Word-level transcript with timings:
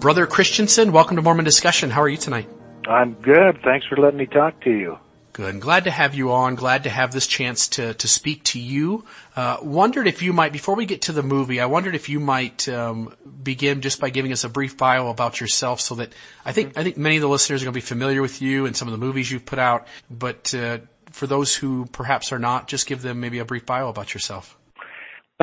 Brother 0.00 0.26
Christensen, 0.26 0.92
welcome 0.92 1.16
to 1.16 1.22
Mormon 1.22 1.44
Discussion. 1.44 1.90
How 1.90 2.02
are 2.02 2.08
you 2.08 2.18
tonight? 2.18 2.48
I'm 2.86 3.14
good. 3.14 3.60
Thanks 3.62 3.86
for 3.86 3.96
letting 3.96 4.18
me 4.18 4.26
talk 4.26 4.60
to 4.60 4.70
you. 4.70 4.98
Good. 5.32 5.58
Glad 5.60 5.84
to 5.84 5.90
have 5.90 6.14
you 6.14 6.32
on. 6.32 6.54
Glad 6.54 6.84
to 6.84 6.90
have 6.90 7.12
this 7.12 7.26
chance 7.26 7.68
to, 7.68 7.94
to 7.94 8.06
speak 8.06 8.44
to 8.44 8.60
you. 8.60 9.04
Uh, 9.34 9.56
wondered 9.62 10.06
if 10.06 10.22
you 10.22 10.32
might, 10.32 10.52
before 10.52 10.76
we 10.76 10.86
get 10.86 11.02
to 11.02 11.12
the 11.12 11.22
movie, 11.22 11.60
I 11.60 11.66
wondered 11.66 11.94
if 11.94 12.08
you 12.08 12.20
might 12.20 12.68
um, 12.68 13.14
begin 13.42 13.80
just 13.80 14.00
by 14.00 14.10
giving 14.10 14.32
us 14.32 14.44
a 14.44 14.48
brief 14.48 14.76
bio 14.76 15.08
about 15.08 15.40
yourself, 15.40 15.80
so 15.80 15.96
that 15.96 16.14
I 16.44 16.52
think 16.52 16.78
I 16.78 16.84
think 16.84 16.96
many 16.96 17.16
of 17.16 17.22
the 17.22 17.28
listeners 17.28 17.62
are 17.62 17.64
going 17.64 17.74
to 17.74 17.76
be 17.76 17.80
familiar 17.80 18.22
with 18.22 18.40
you 18.40 18.66
and 18.66 18.76
some 18.76 18.88
of 18.88 18.92
the 18.92 19.04
movies 19.04 19.30
you've 19.30 19.46
put 19.46 19.58
out. 19.58 19.88
But 20.10 20.54
uh, 20.54 20.78
for 21.10 21.26
those 21.26 21.56
who 21.56 21.86
perhaps 21.86 22.32
are 22.32 22.38
not, 22.38 22.68
just 22.68 22.86
give 22.86 23.02
them 23.02 23.20
maybe 23.20 23.38
a 23.38 23.44
brief 23.44 23.66
bio 23.66 23.88
about 23.88 24.14
yourself. 24.14 24.56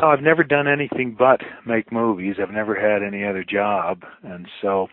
Well, 0.00 0.10
I've 0.10 0.22
never 0.22 0.42
done 0.42 0.66
anything 0.66 1.14
but 1.16 1.40
make 1.66 1.92
movies. 1.92 2.36
I've 2.40 2.52
never 2.52 2.74
had 2.74 3.02
any 3.06 3.24
other 3.24 3.44
job, 3.44 4.02
and 4.22 4.46
so 4.60 4.88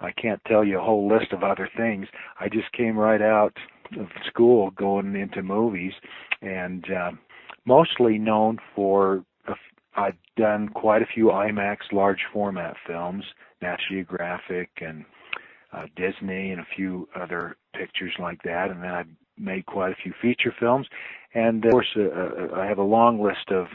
I 0.00 0.12
can't 0.12 0.40
tell 0.46 0.64
you 0.64 0.78
a 0.78 0.82
whole 0.84 1.08
list 1.08 1.32
of 1.32 1.42
other 1.42 1.68
things. 1.76 2.08
I 2.38 2.48
just 2.48 2.70
came 2.72 2.96
right 2.96 3.22
out 3.22 3.56
of 3.98 4.06
school 4.26 4.70
going 4.72 5.16
into 5.16 5.42
movies 5.42 5.92
and 6.42 6.84
uh, 6.90 7.10
mostly 7.64 8.18
known 8.18 8.58
for 8.74 9.24
I've 9.96 10.16
done 10.36 10.68
quite 10.70 11.02
a 11.02 11.06
few 11.06 11.26
IMAX 11.26 11.76
large 11.92 12.20
format 12.32 12.74
films, 12.86 13.24
National 13.62 14.00
Geographic 14.00 14.70
and 14.80 15.04
uh, 15.72 15.84
Disney 15.94 16.50
and 16.50 16.60
a 16.60 16.66
few 16.76 17.08
other 17.14 17.56
pictures 17.74 18.12
like 18.18 18.42
that 18.42 18.70
and 18.70 18.82
then 18.82 18.90
I've 18.90 19.08
made 19.38 19.66
quite 19.66 19.92
a 19.92 20.02
few 20.02 20.12
feature 20.20 20.52
films 20.58 20.86
and 21.34 21.64
of 21.64 21.70
course 21.70 21.96
uh, 21.96 22.02
uh 22.02 22.60
I 22.60 22.66
have 22.66 22.78
a 22.78 22.82
long 22.82 23.22
list 23.22 23.50
of 23.50 23.66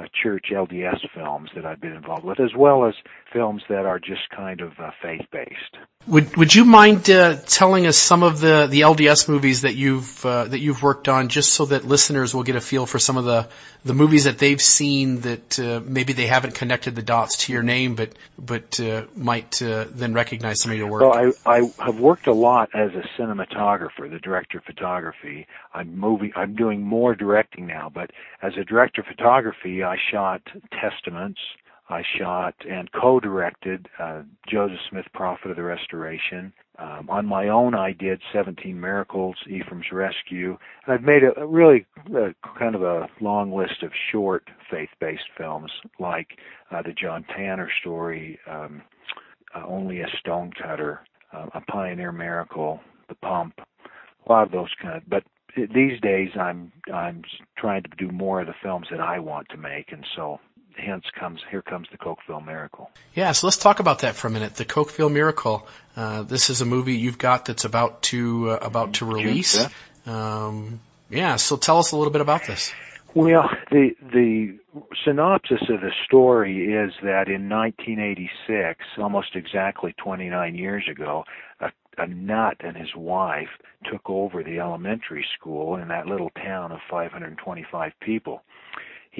uh, 0.00 0.04
church 0.22 0.46
LDS 0.50 1.00
films 1.14 1.50
that 1.54 1.64
I've 1.64 1.80
been 1.80 1.92
involved 1.92 2.24
with, 2.24 2.40
as 2.40 2.54
well 2.56 2.84
as 2.84 2.94
films 3.32 3.62
that 3.68 3.86
are 3.86 3.98
just 3.98 4.28
kind 4.34 4.60
of 4.60 4.72
uh, 4.78 4.90
faith 5.02 5.26
based. 5.30 5.76
Would 6.06 6.36
Would 6.36 6.54
you 6.54 6.64
mind 6.64 7.10
uh, 7.10 7.36
telling 7.46 7.86
us 7.86 7.98
some 7.98 8.22
of 8.22 8.40
the 8.40 8.66
the 8.70 8.80
LDS 8.80 9.28
movies 9.28 9.60
that 9.62 9.74
you've 9.74 10.24
uh, 10.24 10.44
that 10.44 10.58
you've 10.58 10.82
worked 10.82 11.08
on, 11.08 11.28
just 11.28 11.52
so 11.52 11.66
that 11.66 11.84
listeners 11.84 12.34
will 12.34 12.42
get 12.42 12.56
a 12.56 12.60
feel 12.60 12.86
for 12.86 12.98
some 12.98 13.18
of 13.18 13.24
the 13.26 13.48
the 13.84 13.92
movies 13.94 14.24
that 14.24 14.38
they've 14.38 14.60
seen 14.60 15.20
that 15.20 15.58
uh, 15.58 15.80
maybe 15.84 16.14
they 16.14 16.26
haven't 16.26 16.54
connected 16.54 16.94
the 16.94 17.02
dots 17.02 17.36
to 17.44 17.52
your 17.52 17.62
name, 17.62 17.94
but 17.94 18.14
but 18.38 18.80
uh, 18.80 19.04
might 19.14 19.60
uh, 19.60 19.84
then 19.90 20.14
recognize 20.14 20.62
some 20.62 20.72
of 20.72 20.78
your 20.78 20.86
work. 20.86 21.02
Well, 21.02 21.34
I 21.44 21.58
I 21.58 21.84
have 21.84 22.00
worked 22.00 22.26
a 22.26 22.32
lot 22.32 22.70
as 22.74 22.92
a 22.92 23.04
cinematographer, 23.20 24.10
the 24.10 24.20
director 24.20 24.58
of 24.58 24.64
photography. 24.64 25.46
I'm 25.74 25.98
moving. 25.98 26.32
I'm 26.34 26.54
doing 26.54 26.82
more 26.82 27.14
directing 27.14 27.66
now, 27.66 27.90
but 27.92 28.10
as 28.42 28.54
a 28.56 28.64
director 28.64 29.02
of 29.02 29.06
photography, 29.06 29.84
I 29.90 29.96
shot 30.12 30.42
Testaments. 30.80 31.40
I 31.88 32.02
shot 32.16 32.54
and 32.70 32.88
co-directed 32.92 33.88
uh, 33.98 34.22
Joseph 34.48 34.78
Smith, 34.88 35.06
Prophet 35.12 35.50
of 35.50 35.56
the 35.56 35.64
Restoration. 35.64 36.52
Um, 36.78 37.10
on 37.10 37.26
my 37.26 37.48
own, 37.48 37.74
I 37.74 37.90
did 37.90 38.20
17 38.32 38.80
Miracles, 38.80 39.34
Ephraim's 39.48 39.90
Rescue, 39.90 40.56
and 40.86 40.94
I've 40.94 41.02
made 41.02 41.24
a, 41.24 41.36
a 41.40 41.44
really 41.44 41.86
uh, 42.16 42.28
kind 42.56 42.76
of 42.76 42.82
a 42.82 43.08
long 43.20 43.52
list 43.52 43.82
of 43.82 43.90
short 44.12 44.44
faith-based 44.70 45.28
films, 45.36 45.72
like 45.98 46.28
uh, 46.70 46.82
the 46.82 46.92
John 46.92 47.24
Tanner 47.36 47.68
story, 47.80 48.38
um, 48.48 48.82
uh, 49.56 49.66
Only 49.66 50.02
a 50.02 50.06
Stonecutter, 50.20 51.00
uh, 51.32 51.46
A 51.54 51.60
Pioneer 51.62 52.12
Miracle, 52.12 52.78
The 53.08 53.16
Pump, 53.16 53.54
a 53.58 54.32
lot 54.32 54.46
of 54.46 54.52
those 54.52 54.70
kind 54.80 54.98
of. 54.98 55.10
But 55.10 55.24
these 55.56 56.00
days, 56.00 56.30
I'm 56.38 56.72
I'm 56.92 57.22
trying 57.56 57.82
to 57.82 57.90
do 57.96 58.10
more 58.10 58.40
of 58.40 58.46
the 58.46 58.54
films 58.62 58.88
that 58.90 59.00
I 59.00 59.18
want 59.18 59.48
to 59.50 59.56
make, 59.56 59.92
and 59.92 60.04
so 60.16 60.40
hence 60.76 61.04
comes 61.18 61.40
here 61.50 61.62
comes 61.62 61.88
the 61.90 61.98
Cokeville 61.98 62.44
Miracle. 62.44 62.90
Yeah, 63.14 63.32
so 63.32 63.46
let's 63.46 63.56
talk 63.56 63.80
about 63.80 64.00
that 64.00 64.14
for 64.14 64.28
a 64.28 64.30
minute. 64.30 64.56
The 64.56 64.64
Cokeville 64.64 65.12
Miracle. 65.12 65.66
Uh, 65.96 66.22
this 66.22 66.50
is 66.50 66.60
a 66.60 66.64
movie 66.64 66.94
you've 66.94 67.18
got 67.18 67.44
that's 67.44 67.64
about 67.64 68.02
to 68.02 68.50
uh, 68.50 68.58
about 68.62 68.94
to 68.94 69.04
release. 69.04 69.66
Um, 70.06 70.80
yeah, 71.10 71.36
so 71.36 71.56
tell 71.56 71.78
us 71.78 71.92
a 71.92 71.96
little 71.96 72.12
bit 72.12 72.22
about 72.22 72.46
this. 72.46 72.72
Well, 73.14 73.50
the 73.70 73.90
the 74.12 74.58
synopsis 75.04 75.62
of 75.68 75.80
the 75.80 75.90
story 76.04 76.72
is 76.72 76.92
that 77.02 77.28
in 77.28 77.48
1986, 77.48 78.84
almost 78.98 79.34
exactly 79.34 79.94
29 79.98 80.54
years 80.54 80.84
ago, 80.88 81.24
a, 81.60 81.72
a 81.98 82.06
nut 82.06 82.56
and 82.60 82.76
his 82.76 82.94
wife 82.94 83.48
took 83.90 84.08
over 84.08 84.44
the 84.44 84.60
elementary 84.60 85.26
school 85.36 85.76
in 85.76 85.88
that 85.88 86.06
little 86.06 86.30
town 86.30 86.70
of 86.70 86.78
525 86.88 87.92
people 88.00 88.42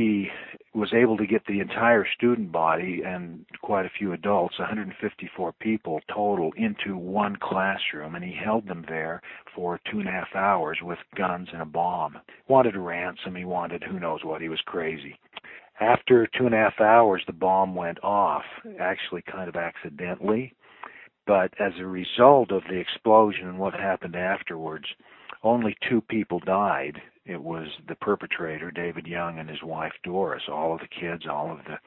he 0.01 0.31
was 0.73 0.95
able 0.95 1.17
to 1.19 1.27
get 1.27 1.45
the 1.47 1.61
entire 1.61 2.07
student 2.17 2.51
body 2.51 3.03
and 3.05 3.45
quite 3.61 3.85
a 3.85 3.91
few 3.99 4.13
adults, 4.13 4.59
154 4.59 5.53
people 5.61 6.01
total, 6.09 6.53
into 6.57 6.97
one 6.97 7.37
classroom, 7.37 8.15
and 8.15 8.25
he 8.25 8.33
held 8.33 8.67
them 8.67 8.85
there 8.89 9.21
for 9.55 9.79
two 9.91 9.99
and 9.99 10.09
a 10.09 10.13
half 10.13 10.35
hours 10.35 10.79
with 10.83 10.99
guns 11.17 11.49
and 11.53 11.61
a 11.61 11.67
bomb. 11.67 12.17
Wanted 12.49 12.77
a 12.77 12.81
ransom, 12.81 13.35
he 13.35 13.45
wanted 13.45 13.83
who 13.83 14.01
knows 14.01 14.21
what, 14.25 14.41
he 14.41 14.49
was 14.49 14.61
crazy. 14.65 15.19
After 15.81 16.27
two 16.27 16.47
and 16.47 16.55
a 16.55 16.59
half 16.59 16.81
hours, 16.81 17.23
the 17.27 17.33
bomb 17.33 17.75
went 17.75 18.03
off, 18.03 18.45
actually 18.79 19.23
kind 19.23 19.49
of 19.49 19.57
accidentally, 19.57 20.55
but 21.27 21.53
as 21.61 21.73
a 21.79 21.87
result 21.87 22.53
of 22.53 22.63
the 22.71 22.79
explosion 22.79 23.49
and 23.49 23.59
what 23.59 23.75
happened 23.75 24.17
afterwards, 24.17 24.87
only 25.43 25.77
two 25.89 26.01
people 26.01 26.39
died 26.41 27.01
it 27.27 27.43
was 27.43 27.69
the 27.89 27.95
perpetrator, 27.97 28.71
David 28.71 29.07
Young, 29.07 29.39
and 29.39 29.49
his 29.49 29.63
wife 29.63 29.93
Doris. 30.03 30.43
All 30.49 30.75
of 30.75 30.81
the 30.81 30.89
kids, 30.89 31.25
all 31.31 31.53
of 31.53 31.59
the 31.59 31.79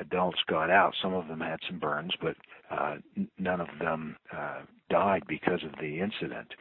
adults 0.00 0.38
got 0.48 0.70
out. 0.70 0.94
Some 1.02 1.14
of 1.14 1.28
them 1.28 1.40
had 1.40 1.58
some 1.66 1.78
burns, 1.78 2.12
but 2.20 2.36
uh, 2.70 2.96
none 3.38 3.60
of 3.60 3.68
them 3.80 4.16
uh, 4.36 4.62
died 4.90 5.22
because 5.26 5.60
of 5.64 5.72
the 5.80 6.00
incident. 6.00 6.54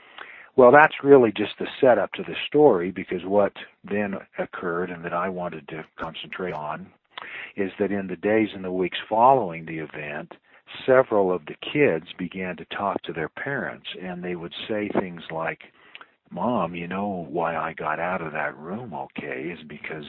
Well, 0.56 0.72
that's 0.72 1.04
really 1.04 1.32
just 1.32 1.54
the 1.60 1.68
setup 1.80 2.12
to 2.14 2.24
the 2.24 2.36
story 2.48 2.92
because 2.92 3.24
what 3.24 3.54
then 3.84 4.16
occurred 4.38 4.90
and 4.90 5.04
that 5.06 5.14
I 5.14 5.30
wanted 5.30 5.68
to 5.70 5.86
concentrate 5.98 6.54
on 6.54 6.88
is 7.56 7.72
that 7.80 7.92
in 7.92 8.08
the 8.08 8.18
days 8.18 8.50
and 8.54 8.64
the 8.64 8.72
weeks 8.72 8.98
following 9.10 9.66
the 9.66 9.80
event, 9.80 10.34
several 10.86 11.32
of 11.34 11.46
the 11.46 11.56
kids 11.74 12.06
began 12.18 12.58
to 12.58 12.66
talk 12.66 13.02
to 13.04 13.14
their 13.14 13.30
parents 13.30 13.88
and 14.02 14.24
they 14.24 14.36
would 14.36 14.54
say 14.68 14.90
things 15.00 15.22
like, 15.32 15.60
Mom, 16.32 16.76
you 16.76 16.88
know 16.88 17.28
why 17.30 17.56
I 17.56 17.74
got 17.74 18.00
out 18.00 18.22
of 18.22 18.32
that 18.34 18.58
room 18.58 18.94
okay 18.94 19.54
is 19.54 19.60
because 19.68 20.06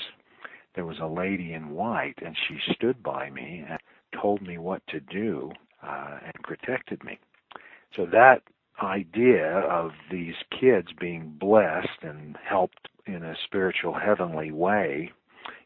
there 0.74 0.86
was 0.86 0.98
a 1.00 1.06
lady 1.06 1.52
in 1.52 1.70
white 1.70 2.18
and 2.24 2.36
she 2.48 2.58
stood 2.74 3.02
by 3.02 3.30
me 3.30 3.64
and 3.68 3.78
told 4.20 4.42
me 4.42 4.58
what 4.58 4.82
to 4.88 5.00
do 5.00 5.50
uh, 5.82 6.18
and 6.24 6.34
protected 6.44 7.02
me. 7.04 7.18
So 7.96 8.06
that 8.06 8.42
idea 8.82 9.58
of 9.60 9.90
these 10.10 10.34
kids 10.58 10.88
being 10.98 11.36
blessed 11.38 12.02
and 12.02 12.36
helped 12.48 12.88
in 13.06 13.22
a 13.24 13.36
spiritual 13.44 13.94
heavenly 13.94 14.52
way 14.52 15.12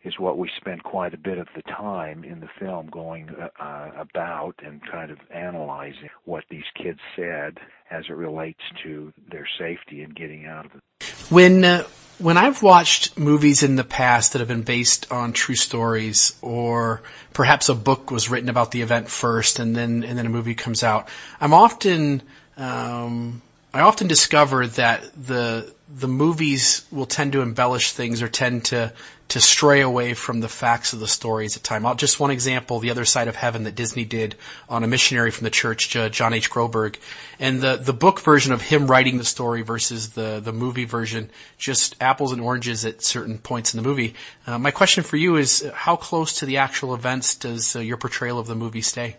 is 0.06 0.18
what 0.20 0.38
we 0.38 0.48
spent 0.56 0.84
quite 0.84 1.12
a 1.12 1.18
bit 1.18 1.36
of 1.36 1.48
the 1.56 1.62
time 1.62 2.22
in 2.22 2.38
the 2.38 2.48
film 2.58 2.86
going 2.86 3.28
uh, 3.30 3.48
uh, 3.60 3.90
about 3.98 4.54
and 4.64 4.80
kind 4.90 5.10
of 5.10 5.18
analyzing 5.30 6.08
what 6.24 6.44
these 6.48 6.64
kids 6.80 7.00
said 7.16 7.58
as 7.90 8.04
it 8.08 8.14
relates 8.14 8.60
to 8.84 9.12
their 9.30 9.48
safety 9.58 10.02
and 10.02 10.14
getting 10.14 10.46
out 10.46 10.64
of 10.64 10.72
it. 10.76 10.82
When 11.28 11.64
uh, 11.64 11.84
when 12.18 12.36
I've 12.36 12.62
watched 12.62 13.18
movies 13.18 13.62
in 13.62 13.76
the 13.76 13.84
past 13.84 14.32
that 14.32 14.38
have 14.38 14.48
been 14.48 14.62
based 14.62 15.10
on 15.12 15.32
true 15.32 15.56
stories, 15.56 16.34
or 16.40 17.02
perhaps 17.32 17.68
a 17.68 17.74
book 17.74 18.10
was 18.10 18.30
written 18.30 18.48
about 18.48 18.70
the 18.70 18.82
event 18.82 19.08
first, 19.08 19.58
and 19.58 19.74
then 19.74 20.04
and 20.04 20.16
then 20.16 20.24
a 20.24 20.30
movie 20.30 20.54
comes 20.54 20.84
out, 20.84 21.08
I'm 21.40 21.52
often 21.52 22.22
um, 22.56 23.42
I 23.74 23.80
often 23.80 24.06
discover 24.06 24.66
that 24.66 25.02
the 25.14 25.74
the 25.88 26.08
movies 26.08 26.86
will 26.90 27.06
tend 27.06 27.32
to 27.32 27.42
embellish 27.42 27.92
things 27.92 28.22
or 28.22 28.28
tend 28.28 28.64
to 28.66 28.92
to 29.28 29.40
stray 29.40 29.80
away 29.80 30.14
from 30.14 30.40
the 30.40 30.48
facts 30.48 30.92
of 30.92 31.00
the 31.00 31.08
stories 31.08 31.56
at 31.56 31.64
time. 31.64 31.84
I'll, 31.84 31.94
just 31.94 32.20
one 32.20 32.30
example, 32.30 32.78
The 32.78 32.90
Other 32.90 33.04
Side 33.04 33.28
of 33.28 33.36
Heaven 33.36 33.64
that 33.64 33.74
Disney 33.74 34.04
did 34.04 34.36
on 34.68 34.84
a 34.84 34.86
missionary 34.86 35.30
from 35.30 35.44
the 35.44 35.50
church, 35.50 35.90
John 35.90 36.32
H. 36.32 36.50
Groberg. 36.50 36.96
And 37.40 37.60
the, 37.60 37.76
the 37.76 37.92
book 37.92 38.20
version 38.20 38.52
of 38.52 38.62
him 38.62 38.86
writing 38.86 39.18
the 39.18 39.24
story 39.24 39.62
versus 39.62 40.10
the, 40.10 40.40
the 40.40 40.52
movie 40.52 40.84
version, 40.84 41.30
just 41.58 41.96
apples 42.00 42.32
and 42.32 42.40
oranges 42.40 42.84
at 42.84 43.02
certain 43.02 43.38
points 43.38 43.74
in 43.74 43.82
the 43.82 43.88
movie. 43.88 44.14
Uh, 44.46 44.58
my 44.58 44.70
question 44.70 45.02
for 45.02 45.16
you 45.16 45.36
is, 45.36 45.68
how 45.74 45.96
close 45.96 46.38
to 46.38 46.46
the 46.46 46.58
actual 46.58 46.94
events 46.94 47.34
does 47.34 47.74
uh, 47.74 47.80
your 47.80 47.96
portrayal 47.96 48.38
of 48.38 48.46
the 48.46 48.54
movie 48.54 48.82
stay? 48.82 49.16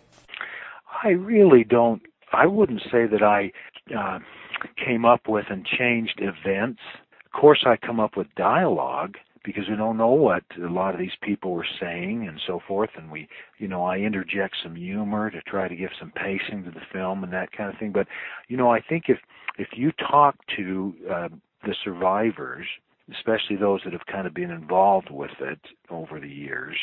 I 1.03 1.09
really 1.09 1.63
don't, 1.63 2.01
I 2.31 2.47
wouldn't 2.47 2.81
say 2.91 3.07
that 3.07 3.21
I, 3.23 3.51
uh, 3.95 4.19
came 4.83 5.05
up 5.05 5.27
with 5.27 5.45
and 5.49 5.65
changed 5.65 6.19
events. 6.19 6.81
Of 7.25 7.31
course, 7.39 7.63
I 7.65 7.77
come 7.77 7.99
up 7.99 8.17
with 8.17 8.27
dialogue 8.35 9.15
because 9.47 9.63
we 9.69 9.77
don't 9.77 9.97
know 9.97 10.11
what 10.11 10.43
a 10.61 10.67
lot 10.67 10.93
of 10.93 10.99
these 10.99 11.15
people 11.23 11.53
were 11.53 11.65
saying 11.79 12.27
and 12.27 12.37
so 12.45 12.59
forth 12.67 12.89
and 12.97 13.09
we 13.09 13.27
you 13.57 13.67
know 13.67 13.85
I 13.85 13.97
interject 13.97 14.57
some 14.61 14.75
humor 14.75 15.31
to 15.31 15.41
try 15.43 15.69
to 15.69 15.75
give 15.75 15.91
some 15.97 16.11
pacing 16.11 16.65
to 16.65 16.71
the 16.71 16.85
film 16.91 17.23
and 17.23 17.31
that 17.31 17.53
kind 17.53 17.73
of 17.73 17.79
thing 17.79 17.93
but 17.93 18.07
you 18.49 18.57
know 18.57 18.69
I 18.69 18.81
think 18.81 19.05
if 19.07 19.19
if 19.57 19.69
you 19.77 19.93
talk 19.93 20.35
to 20.57 20.93
uh, 21.09 21.29
the 21.63 21.73
survivors 21.83 22.67
especially 23.15 23.55
those 23.55 23.79
that 23.85 23.93
have 23.93 24.05
kind 24.11 24.27
of 24.27 24.33
been 24.33 24.51
involved 24.51 25.09
with 25.09 25.31
it 25.39 25.61
over 25.89 26.19
the 26.19 26.29
years 26.29 26.75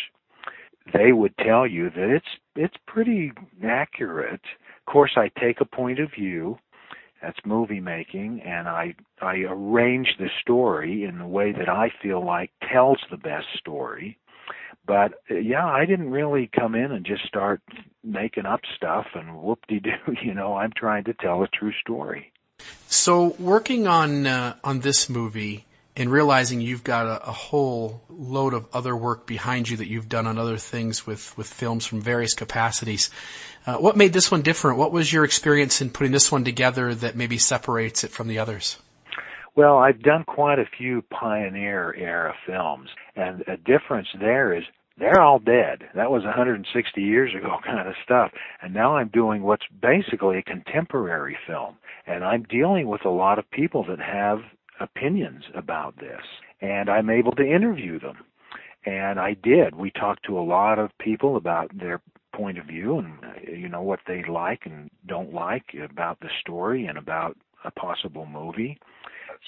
they 0.94 1.12
would 1.12 1.36
tell 1.38 1.66
you 1.66 1.90
that 1.90 2.10
it's 2.10 2.26
it's 2.56 2.76
pretty 2.86 3.30
accurate 3.62 4.40
Of 4.86 4.92
course, 4.92 5.12
I 5.16 5.30
take 5.40 5.60
a 5.60 5.64
point 5.64 5.98
of 5.98 6.10
view. 6.12 6.58
That's 7.24 7.38
movie 7.46 7.80
making, 7.80 8.42
and 8.42 8.68
I 8.68 8.94
I 9.22 9.36
arrange 9.48 10.08
the 10.18 10.28
story 10.42 11.04
in 11.04 11.18
the 11.18 11.26
way 11.26 11.52
that 11.52 11.70
I 11.70 11.90
feel 12.02 12.22
like 12.22 12.50
tells 12.70 12.98
the 13.10 13.16
best 13.16 13.46
story. 13.58 14.18
But 14.86 15.14
yeah, 15.30 15.64
I 15.64 15.86
didn't 15.86 16.10
really 16.10 16.50
come 16.54 16.74
in 16.74 16.92
and 16.92 17.06
just 17.06 17.24
start 17.24 17.62
making 18.02 18.44
up 18.44 18.60
stuff 18.76 19.06
and 19.14 19.40
whoop 19.40 19.60
de 19.68 19.80
doo. 19.80 19.90
You 20.22 20.34
know, 20.34 20.54
I'm 20.56 20.72
trying 20.76 21.04
to 21.04 21.14
tell 21.14 21.42
a 21.42 21.48
true 21.48 21.72
story. 21.80 22.30
So 22.88 23.34
working 23.38 23.86
on 23.86 24.26
uh, 24.26 24.56
on 24.62 24.80
this 24.80 25.08
movie 25.08 25.64
and 25.96 26.10
realizing 26.10 26.60
you've 26.60 26.84
got 26.84 27.06
a, 27.06 27.28
a, 27.28 27.32
whole 27.32 28.02
load 28.08 28.52
of 28.52 28.66
other 28.72 28.96
work 28.96 29.26
behind 29.26 29.68
you 29.68 29.76
that 29.76 29.86
you've 29.86 30.08
done 30.08 30.26
on 30.26 30.38
other 30.38 30.58
things 30.58 31.06
with 31.06 31.36
with 31.38 31.46
films 31.46 31.86
from 31.86 32.00
various 32.00 32.34
capacities, 32.34 33.10
uh, 33.66 33.76
what 33.76 33.96
made 33.96 34.12
this 34.12 34.30
one 34.30 34.42
different? 34.42 34.78
What 34.78 34.92
was 34.92 35.12
your 35.12 35.24
experience 35.24 35.80
in 35.80 35.90
putting 35.90 36.12
this 36.12 36.30
one 36.30 36.44
together 36.44 36.94
that 36.94 37.16
maybe 37.16 37.38
separates 37.38 38.04
it 38.04 38.10
from 38.10 38.28
the 38.28 38.38
others? 38.38 38.78
Well, 39.56 39.78
I've 39.78 40.02
done 40.02 40.24
quite 40.24 40.58
a 40.58 40.68
few 40.76 41.02
pioneer 41.10 41.94
era 41.96 42.34
films, 42.46 42.90
and 43.14 43.44
a 43.46 43.56
difference 43.56 44.08
there 44.20 44.54
is 44.54 44.64
they're 44.96 45.20
all 45.20 45.38
dead. 45.38 45.82
That 45.94 46.10
was 46.10 46.22
160 46.22 47.00
years 47.00 47.34
ago 47.34 47.56
kind 47.64 47.88
of 47.88 47.94
stuff. 48.04 48.30
And 48.62 48.72
now 48.72 48.96
I'm 48.96 49.08
doing 49.08 49.42
what's 49.42 49.66
basically 49.80 50.38
a 50.38 50.42
contemporary 50.42 51.36
film. 51.46 51.76
And 52.06 52.24
I'm 52.24 52.44
dealing 52.44 52.86
with 52.88 53.04
a 53.04 53.10
lot 53.10 53.38
of 53.38 53.50
people 53.50 53.84
that 53.88 53.98
have 53.98 54.40
opinions 54.80 55.44
about 55.54 55.96
this. 55.98 56.20
And 56.60 56.88
I'm 56.88 57.10
able 57.10 57.32
to 57.32 57.42
interview 57.42 57.98
them. 57.98 58.18
And 58.86 59.18
I 59.18 59.34
did. 59.42 59.74
We 59.74 59.90
talked 59.90 60.26
to 60.26 60.38
a 60.38 60.44
lot 60.44 60.78
of 60.78 60.90
people 60.98 61.36
about 61.36 61.76
their 61.76 62.00
point 62.36 62.58
of 62.58 62.66
view 62.66 62.98
and, 62.98 63.18
you 63.46 63.68
know, 63.68 63.82
what 63.82 64.00
they 64.06 64.22
like 64.28 64.62
and 64.64 64.90
don't 65.06 65.32
like 65.32 65.64
about 65.82 66.18
the 66.20 66.28
story 66.40 66.86
and 66.86 66.98
about 66.98 67.36
a 67.64 67.70
possible 67.70 68.26
movie. 68.26 68.78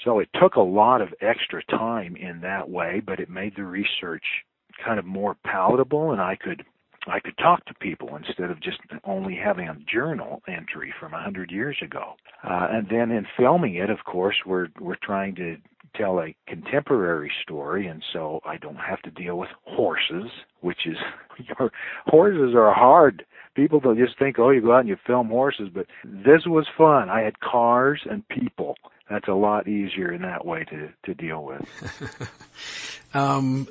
So 0.04 0.18
it 0.18 0.28
took 0.40 0.56
a 0.56 0.60
lot 0.60 1.00
of 1.00 1.08
extra 1.20 1.62
time 1.64 2.16
in 2.16 2.40
that 2.42 2.68
way, 2.68 3.02
but 3.04 3.20
it 3.20 3.30
made 3.30 3.54
the 3.56 3.64
research 3.64 4.24
kind 4.84 4.98
of 4.98 5.04
more 5.04 5.36
palatable 5.44 6.12
and 6.12 6.20
I 6.20 6.36
could 6.36 6.64
I 7.08 7.20
could 7.20 7.38
talk 7.38 7.64
to 7.66 7.74
people 7.74 8.16
instead 8.16 8.50
of 8.50 8.60
just 8.60 8.78
only 9.04 9.36
having 9.36 9.68
a 9.68 9.76
journal 9.90 10.42
entry 10.48 10.92
from 10.98 11.14
a 11.14 11.22
hundred 11.22 11.52
years 11.52 11.76
ago. 11.80 12.14
Uh, 12.42 12.66
and 12.70 12.88
then 12.90 13.12
in 13.12 13.26
filming 13.36 13.76
it, 13.76 13.90
of 13.90 13.98
course, 14.04 14.36
we're 14.44 14.68
we're 14.80 14.96
trying 15.02 15.36
to 15.36 15.56
tell 15.94 16.20
a 16.20 16.34
contemporary 16.46 17.30
story, 17.42 17.86
and 17.86 18.02
so 18.12 18.40
I 18.44 18.56
don't 18.56 18.76
have 18.76 19.00
to 19.02 19.10
deal 19.10 19.36
with 19.38 19.50
horses, 19.64 20.30
which 20.60 20.86
is 20.86 20.96
horses 22.06 22.54
are 22.54 22.72
hard. 22.72 23.24
People 23.54 23.80
don't 23.80 23.98
just 23.98 24.18
think, 24.18 24.38
oh, 24.38 24.50
you 24.50 24.60
go 24.60 24.74
out 24.74 24.80
and 24.80 24.88
you 24.88 24.96
film 25.06 25.28
horses, 25.28 25.68
but 25.72 25.86
this 26.04 26.42
was 26.46 26.66
fun. 26.76 27.08
I 27.08 27.22
had 27.22 27.40
cars 27.40 28.02
and 28.08 28.26
people. 28.28 28.76
That's 29.08 29.28
a 29.28 29.34
lot 29.34 29.68
easier 29.68 30.12
in 30.12 30.22
that 30.22 30.44
way 30.44 30.64
to 30.64 30.88
to 31.04 31.14
deal 31.14 31.44
with. 31.44 32.30
um, 33.14 33.68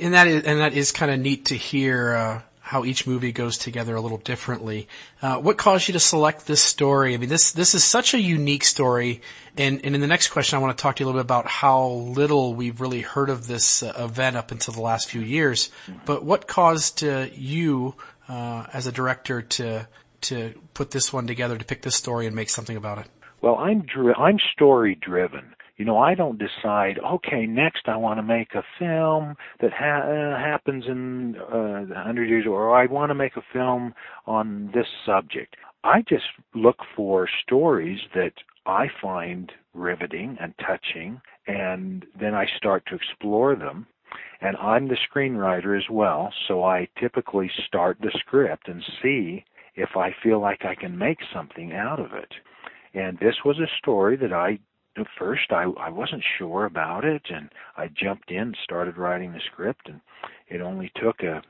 and 0.00 0.14
that 0.14 0.26
is 0.26 0.44
and 0.44 0.60
that 0.60 0.74
is 0.74 0.92
kind 0.92 1.10
of 1.10 1.18
neat 1.18 1.46
to 1.46 1.56
hear. 1.56 2.14
Uh 2.14 2.42
how 2.64 2.82
each 2.82 3.06
movie 3.06 3.30
goes 3.30 3.58
together 3.58 3.94
a 3.94 4.00
little 4.00 4.16
differently. 4.16 4.88
Uh, 5.20 5.36
what 5.36 5.58
caused 5.58 5.86
you 5.86 5.92
to 5.92 6.00
select 6.00 6.46
this 6.46 6.62
story? 6.62 7.12
I 7.12 7.18
mean, 7.18 7.28
this 7.28 7.52
this 7.52 7.74
is 7.74 7.84
such 7.84 8.14
a 8.14 8.18
unique 8.18 8.64
story, 8.64 9.20
and 9.58 9.84
and 9.84 9.94
in 9.94 10.00
the 10.00 10.06
next 10.06 10.28
question, 10.28 10.56
I 10.56 10.62
want 10.62 10.76
to 10.76 10.80
talk 10.80 10.96
to 10.96 11.00
you 11.02 11.06
a 11.06 11.08
little 11.08 11.20
bit 11.20 11.26
about 11.26 11.46
how 11.46 11.88
little 11.88 12.54
we've 12.54 12.80
really 12.80 13.02
heard 13.02 13.28
of 13.28 13.46
this 13.46 13.82
uh, 13.82 13.92
event 13.98 14.36
up 14.36 14.50
until 14.50 14.72
the 14.72 14.80
last 14.80 15.10
few 15.10 15.20
years. 15.20 15.70
But 16.06 16.24
what 16.24 16.46
caused 16.48 17.04
uh, 17.04 17.26
you, 17.34 17.96
uh, 18.30 18.64
as 18.72 18.86
a 18.86 18.92
director, 18.92 19.42
to 19.42 19.86
to 20.22 20.54
put 20.72 20.90
this 20.90 21.12
one 21.12 21.26
together, 21.26 21.58
to 21.58 21.64
pick 21.66 21.82
this 21.82 21.96
story 21.96 22.26
and 22.26 22.34
make 22.34 22.48
something 22.48 22.78
about 22.78 22.96
it? 22.96 23.06
Well, 23.42 23.56
I'm 23.56 23.82
dri- 23.82 24.14
I'm 24.16 24.38
story 24.54 24.94
driven. 24.94 25.53
You 25.76 25.84
know, 25.84 25.98
I 25.98 26.14
don't 26.14 26.38
decide, 26.38 27.00
okay, 27.00 27.46
next 27.46 27.88
I 27.88 27.96
want 27.96 28.18
to 28.18 28.22
make 28.22 28.54
a 28.54 28.62
film 28.78 29.36
that 29.60 29.72
ha- 29.72 30.08
uh, 30.08 30.38
happens 30.38 30.84
in 30.86 31.36
uh, 31.36 31.92
100 31.92 32.28
years, 32.28 32.46
or 32.48 32.76
I 32.76 32.86
want 32.86 33.10
to 33.10 33.14
make 33.14 33.36
a 33.36 33.42
film 33.52 33.92
on 34.26 34.70
this 34.72 34.86
subject. 35.04 35.56
I 35.82 36.02
just 36.08 36.24
look 36.54 36.78
for 36.94 37.28
stories 37.44 37.98
that 38.14 38.32
I 38.66 38.86
find 39.02 39.50
riveting 39.74 40.36
and 40.40 40.54
touching, 40.58 41.20
and 41.46 42.06
then 42.18 42.34
I 42.34 42.46
start 42.56 42.84
to 42.86 42.94
explore 42.94 43.56
them. 43.56 43.86
And 44.40 44.56
I'm 44.58 44.88
the 44.88 44.96
screenwriter 45.12 45.76
as 45.76 45.90
well, 45.90 46.32
so 46.46 46.64
I 46.64 46.88
typically 47.00 47.50
start 47.66 47.98
the 48.00 48.12
script 48.20 48.68
and 48.68 48.82
see 49.02 49.44
if 49.74 49.96
I 49.96 50.14
feel 50.22 50.40
like 50.40 50.64
I 50.64 50.74
can 50.76 50.96
make 50.96 51.18
something 51.32 51.72
out 51.72 51.98
of 51.98 52.12
it. 52.12 52.32
And 52.94 53.18
this 53.18 53.34
was 53.44 53.58
a 53.58 53.76
story 53.78 54.16
that 54.18 54.32
I 54.32 54.60
at 54.96 55.06
first 55.18 55.50
I 55.50 55.64
I 55.78 55.90
wasn't 55.90 56.22
sure 56.38 56.64
about 56.64 57.04
it 57.04 57.22
and 57.30 57.50
I 57.76 57.88
jumped 57.88 58.30
in 58.30 58.54
started 58.62 58.96
writing 58.96 59.32
the 59.32 59.40
script 59.52 59.88
and 59.88 60.00
it 60.48 60.60
only 60.60 60.92
took 60.96 61.22
a 61.22 61.42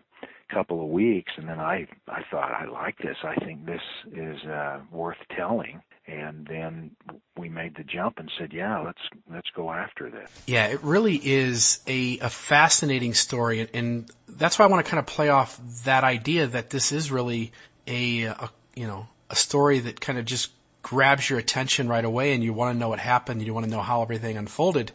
couple 0.53 0.83
of 0.83 0.89
weeks 0.89 1.33
and 1.37 1.49
then 1.49 1.61
I 1.61 1.87
I 2.09 2.23
thought 2.31 2.53
I 2.53 2.67
like 2.67 2.99
this. 2.99 3.17
I 3.23 3.35
think 3.45 3.67
this 3.67 3.83
is 4.13 4.43
uh 4.45 4.81
worth 4.91 5.19
telling. 5.37 5.83
And 6.07 6.47
then 6.47 6.91
we 7.39 7.49
made 7.49 7.77
the 7.77 7.83
jump 7.83 8.19
and 8.19 8.31
said 8.39 8.53
yeah 8.53 8.79
let's 8.79 9.01
let's 9.31 9.49
go 9.55 9.71
after 9.71 10.11
this. 10.11 10.31
Yeah 10.47 10.67
it 10.67 10.83
really 10.83 11.17
is 11.17 11.81
a 11.87 12.19
a 12.19 12.31
fascinating 12.31 13.15
story 13.15 13.69
and, 13.73 14.11
that's 14.37 14.59
why 14.59 14.65
I 14.65 14.69
want 14.69 14.85
to 14.85 14.91
kind 14.91 14.99
of 14.99 15.07
play 15.07 15.29
off 15.29 15.61
that 15.85 16.03
idea 16.03 16.49
that 16.49 16.71
this 16.71 16.91
is 16.91 17.13
really 17.13 17.53
a, 17.87 18.25
a 18.25 18.51
you 18.75 18.85
know 18.85 19.07
a 19.31 19.37
story 19.37 19.79
that 19.79 20.01
kind 20.01 20.19
of 20.19 20.25
just 20.25 20.51
grabs 20.85 21.29
your 21.29 21.41
attention 21.41 21.89
right 21.89 22.05
away 22.05 22.33
and 22.33 22.45
you 22.45 22.53
want 22.53 22.73
to 22.73 22.79
know 22.79 22.91
what 22.91 23.01
happened. 23.01 23.43
You 23.43 23.53
want 23.53 23.65
to 23.65 23.71
know 23.71 23.81
how 23.81 24.03
everything 24.03 24.37
unfolded. 24.37 24.93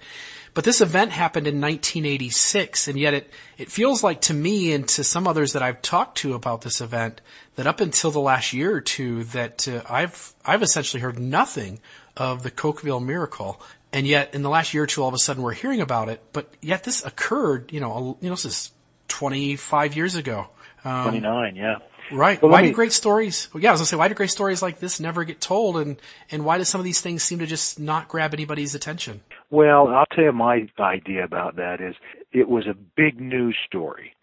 But 0.53 0.63
this 0.63 0.79
event 0.79 1.11
happened 1.11 1.47
in 1.47 1.59
1986 1.59 2.87
and 2.87 2.97
yet 2.97 3.13
it, 3.13 3.29
it 3.57 3.69
feels 3.71 4.03
like 4.03 4.21
to 4.21 4.33
me 4.33 4.71
and 4.71 4.87
to 4.89 5.03
some 5.03 5.27
others 5.27 5.53
that 5.53 5.61
I've 5.61 5.81
talked 5.81 6.19
to 6.19 6.33
about 6.33 6.61
this 6.61 6.79
event 6.79 7.19
that 7.55 7.67
up 7.67 7.81
until 7.81 8.11
the 8.11 8.21
last 8.21 8.53
year 8.53 8.73
or 8.73 8.81
two 8.81 9.25
that 9.25 9.67
uh, 9.67 9.81
I've, 9.89 10.33
I've 10.45 10.63
essentially 10.63 11.01
heard 11.01 11.19
nothing 11.19 11.79
of 12.15 12.43
the 12.43 12.51
Cokeville 12.51 13.03
miracle. 13.03 13.61
And 13.91 14.07
yet 14.07 14.33
in 14.33 14.43
the 14.43 14.49
last 14.49 14.73
year 14.73 14.83
or 14.83 14.87
two, 14.87 15.01
all 15.01 15.09
of 15.09 15.13
a 15.15 15.19
sudden 15.19 15.43
we're 15.43 15.53
hearing 15.53 15.81
about 15.81 16.07
it. 16.07 16.23
But 16.31 16.53
yet 16.61 16.83
this 16.83 17.03
occurred, 17.03 17.73
you 17.73 17.79
know, 17.79 18.17
you 18.21 18.29
know, 18.29 18.35
this 18.35 18.45
is 18.45 18.71
25 19.07 19.95
years 19.95 20.15
ago. 20.15 20.47
Um, 20.85 21.03
29, 21.03 21.55
yeah. 21.55 21.75
Right. 22.11 22.41
Why 22.41 22.61
me, 22.61 22.69
do 22.69 22.73
great 22.73 22.93
stories? 22.93 23.49
Well, 23.53 23.61
yeah, 23.61 23.69
I 23.69 23.73
was 23.73 23.81
gonna 23.81 23.87
say, 23.87 23.97
why 23.97 24.07
do 24.07 24.15
great 24.15 24.31
stories 24.31 24.61
like 24.61 24.79
this 24.79 24.99
never 24.99 25.23
get 25.23 25.41
told, 25.41 25.77
and 25.77 25.97
and 26.31 26.45
why 26.45 26.57
do 26.57 26.63
some 26.63 26.79
of 26.79 26.85
these 26.85 27.01
things 27.01 27.23
seem 27.23 27.39
to 27.39 27.45
just 27.45 27.79
not 27.79 28.07
grab 28.07 28.33
anybody's 28.33 28.75
attention? 28.75 29.21
Well, 29.49 29.87
I'll 29.87 30.05
tell 30.13 30.25
you 30.25 30.31
my 30.31 30.67
idea 30.79 31.23
about 31.23 31.55
that 31.55 31.81
is 31.81 31.95
it 32.31 32.49
was 32.49 32.67
a 32.67 32.73
big 32.73 33.19
news 33.19 33.57
story, 33.65 34.13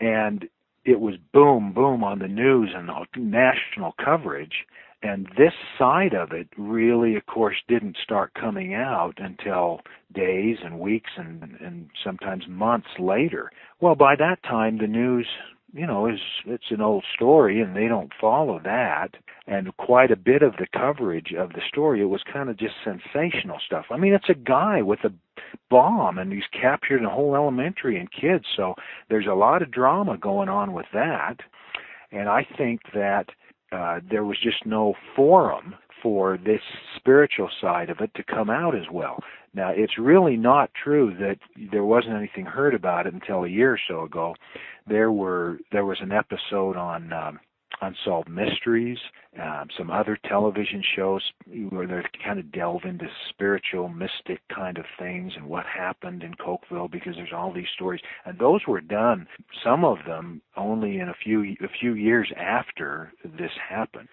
and 0.00 0.48
it 0.84 1.00
was 1.00 1.16
boom, 1.32 1.72
boom 1.72 2.04
on 2.04 2.20
the 2.20 2.28
news 2.28 2.70
and 2.74 2.90
national 3.16 3.94
coverage. 4.02 4.64
And 5.02 5.26
this 5.36 5.52
side 5.78 6.14
of 6.14 6.32
it 6.32 6.48
really, 6.56 7.16
of 7.16 7.26
course, 7.26 7.56
didn't 7.68 7.96
start 8.02 8.32
coming 8.34 8.74
out 8.74 9.14
until 9.18 9.80
days 10.14 10.56
and 10.64 10.80
weeks 10.80 11.10
and, 11.16 11.56
and 11.60 11.90
sometimes 12.02 12.44
months 12.48 12.88
later. 12.98 13.50
Well, 13.80 13.94
by 13.94 14.16
that 14.16 14.42
time, 14.42 14.78
the 14.78 14.86
news 14.86 15.28
you 15.72 15.86
know, 15.86 16.06
is 16.06 16.20
it's 16.46 16.70
an 16.70 16.80
old 16.80 17.04
story 17.14 17.60
and 17.60 17.76
they 17.76 17.88
don't 17.88 18.12
follow 18.20 18.60
that. 18.64 19.16
And 19.46 19.76
quite 19.76 20.10
a 20.10 20.16
bit 20.16 20.42
of 20.42 20.54
the 20.56 20.66
coverage 20.72 21.32
of 21.36 21.50
the 21.50 21.60
story, 21.68 22.00
it 22.00 22.06
was 22.06 22.22
kind 22.30 22.48
of 22.48 22.56
just 22.56 22.74
sensational 22.84 23.58
stuff. 23.64 23.86
I 23.90 23.96
mean, 23.96 24.12
it's 24.12 24.28
a 24.28 24.34
guy 24.34 24.82
with 24.82 25.00
a 25.04 25.12
bomb 25.70 26.18
and 26.18 26.32
he's 26.32 26.42
captured 26.52 27.04
a 27.04 27.10
whole 27.10 27.34
elementary 27.34 27.98
and 27.98 28.10
kids. 28.10 28.44
So 28.56 28.74
there's 29.08 29.26
a 29.26 29.34
lot 29.34 29.62
of 29.62 29.70
drama 29.70 30.16
going 30.16 30.48
on 30.48 30.72
with 30.72 30.86
that. 30.92 31.36
And 32.12 32.28
I 32.28 32.46
think 32.56 32.80
that 32.94 33.26
uh, 33.72 34.00
there 34.08 34.24
was 34.24 34.38
just 34.42 34.64
no 34.66 34.94
forum 35.14 35.74
for 36.02 36.38
this 36.38 36.60
spiritual 36.96 37.50
side 37.60 37.90
of 37.90 38.00
it 38.00 38.10
to 38.14 38.22
come 38.22 38.50
out 38.50 38.74
as 38.74 38.84
well. 38.92 39.18
Now, 39.54 39.70
it's 39.74 39.98
really 39.98 40.36
not 40.36 40.70
true 40.84 41.16
that 41.18 41.38
there 41.72 41.84
wasn't 41.84 42.14
anything 42.14 42.44
heard 42.44 42.74
about 42.74 43.06
it 43.06 43.14
until 43.14 43.44
a 43.44 43.48
year 43.48 43.72
or 43.72 43.80
so 43.88 44.02
ago. 44.02 44.34
There 44.86 45.10
were 45.10 45.58
there 45.72 45.86
was 45.86 45.98
an 46.00 46.12
episode 46.12 46.76
on 46.76 47.12
um, 47.12 47.40
unsolved 47.82 48.28
mysteries, 48.28 48.98
um, 49.42 49.68
some 49.76 49.90
other 49.90 50.18
television 50.28 50.82
shows 50.94 51.22
where 51.70 51.86
they 51.86 52.02
kind 52.24 52.38
of 52.38 52.50
delve 52.52 52.84
into 52.84 53.06
spiritual, 53.28 53.88
mystic 53.88 54.40
kind 54.54 54.78
of 54.78 54.84
things 54.98 55.32
and 55.36 55.46
what 55.46 55.66
happened 55.66 56.22
in 56.22 56.34
Cokeville 56.34 56.90
because 56.90 57.14
there's 57.16 57.32
all 57.34 57.52
these 57.52 57.66
stories, 57.74 58.00
and 58.24 58.38
those 58.38 58.60
were 58.66 58.80
done. 58.80 59.26
Some 59.64 59.84
of 59.84 59.98
them 60.06 60.40
only 60.56 60.98
in 60.98 61.08
a 61.08 61.14
few 61.14 61.42
a 61.62 61.68
few 61.80 61.94
years 61.94 62.30
after 62.36 63.12
this 63.24 63.52
happened. 63.68 64.08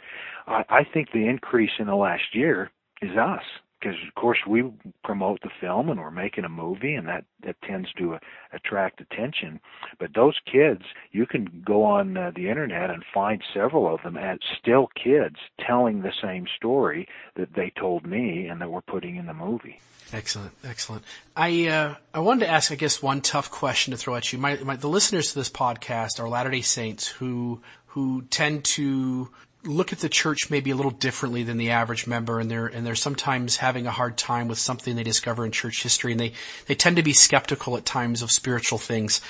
I, 0.48 0.64
I 0.70 0.84
think 0.84 1.12
the 1.12 1.28
increase 1.28 1.72
in 1.80 1.88
the 1.88 1.96
last 1.96 2.34
year 2.34 2.72
is 3.02 3.18
us 3.18 3.44
because 3.84 3.98
of 4.08 4.16
course 4.16 4.40
we 4.48 4.64
promote 5.04 5.42
the 5.42 5.50
film 5.60 5.90
and 5.90 6.00
we're 6.00 6.12
making 6.12 6.46
a 6.46 6.50
movie 6.50 6.94
and 6.94 7.08
that 7.08 7.26
that 7.44 7.56
tends 7.62 7.92
to 7.94 8.14
uh, 8.16 8.20
attract 8.54 9.02
attention. 9.02 9.60
But 10.00 10.12
those 10.16 10.38
kids 10.52 10.84
you 11.12 11.26
can 11.26 11.64
go 11.66 11.84
on 11.84 12.16
uh, 12.16 12.32
the 12.36 12.50
internet 12.50 12.90
and 12.90 13.04
find 13.14 13.44
several 13.54 13.94
of 13.94 14.02
them 14.04 14.18
as 14.18 14.40
still 14.60 14.90
kids 15.02 15.36
telling 15.66 16.02
the 16.02 16.14
same 16.22 16.46
story 16.56 17.08
that 17.36 17.54
they 17.56 17.72
told 17.78 18.06
me 18.06 18.48
and 18.48 18.62
that 18.62 18.72
we're 18.72 18.82
putting 18.82 19.18
in 19.18 19.26
the 19.26 19.34
movie. 19.34 19.80
Excellent 20.12 20.54
excellent. 20.64 21.04
I 21.36 21.68
uh, 21.68 21.96
i 22.14 22.20
wanted 22.20 22.46
to 22.46 22.52
ask 22.52 22.72
i 22.72 22.76
guess 22.76 23.02
one 23.02 23.22
tough 23.22 23.52
question 23.52 23.92
to 23.92 23.98
throw 23.98 24.16
at 24.16 24.32
you. 24.32 24.40
My, 24.40 24.56
my 24.58 24.76
the 24.76 24.90
listeners 24.90 25.32
to 25.32 25.40
this 25.40 25.50
podcast 25.50 26.20
are 26.20 26.30
latter 26.30 26.52
day 26.52 26.62
saints 26.62 27.08
who 27.08 27.62
who 27.88 28.24
tend 28.24 28.64
to 28.64 29.30
look 29.66 29.94
at 29.94 30.00
the 30.00 30.10
church 30.10 30.50
maybe 30.50 30.72
a 30.72 30.76
little 30.76 30.92
differently 30.92 31.44
than 31.44 31.58
the 31.58 31.72
average 31.72 32.06
member 32.06 32.40
and 32.40 32.52
they're 32.52 32.68
and 32.68 32.86
they're 32.86 32.96
sometimes 32.96 33.58
having 33.58 33.88
a 33.88 33.92
hard 33.92 34.18
time 34.18 34.48
with 34.48 34.60
something 34.60 34.96
they 34.96 35.04
discover 35.04 35.46
in 35.46 35.52
church 35.52 35.84
history 35.84 36.12
and 36.12 36.20
they 36.20 36.34
they 36.66 36.76
tend 36.76 36.98
to 36.98 37.04
be 37.04 37.14
skeptical 37.14 37.78
at 37.78 37.86
times 37.86 38.22
of 38.22 38.32
spiritual 38.32 38.78
things. 38.78 39.22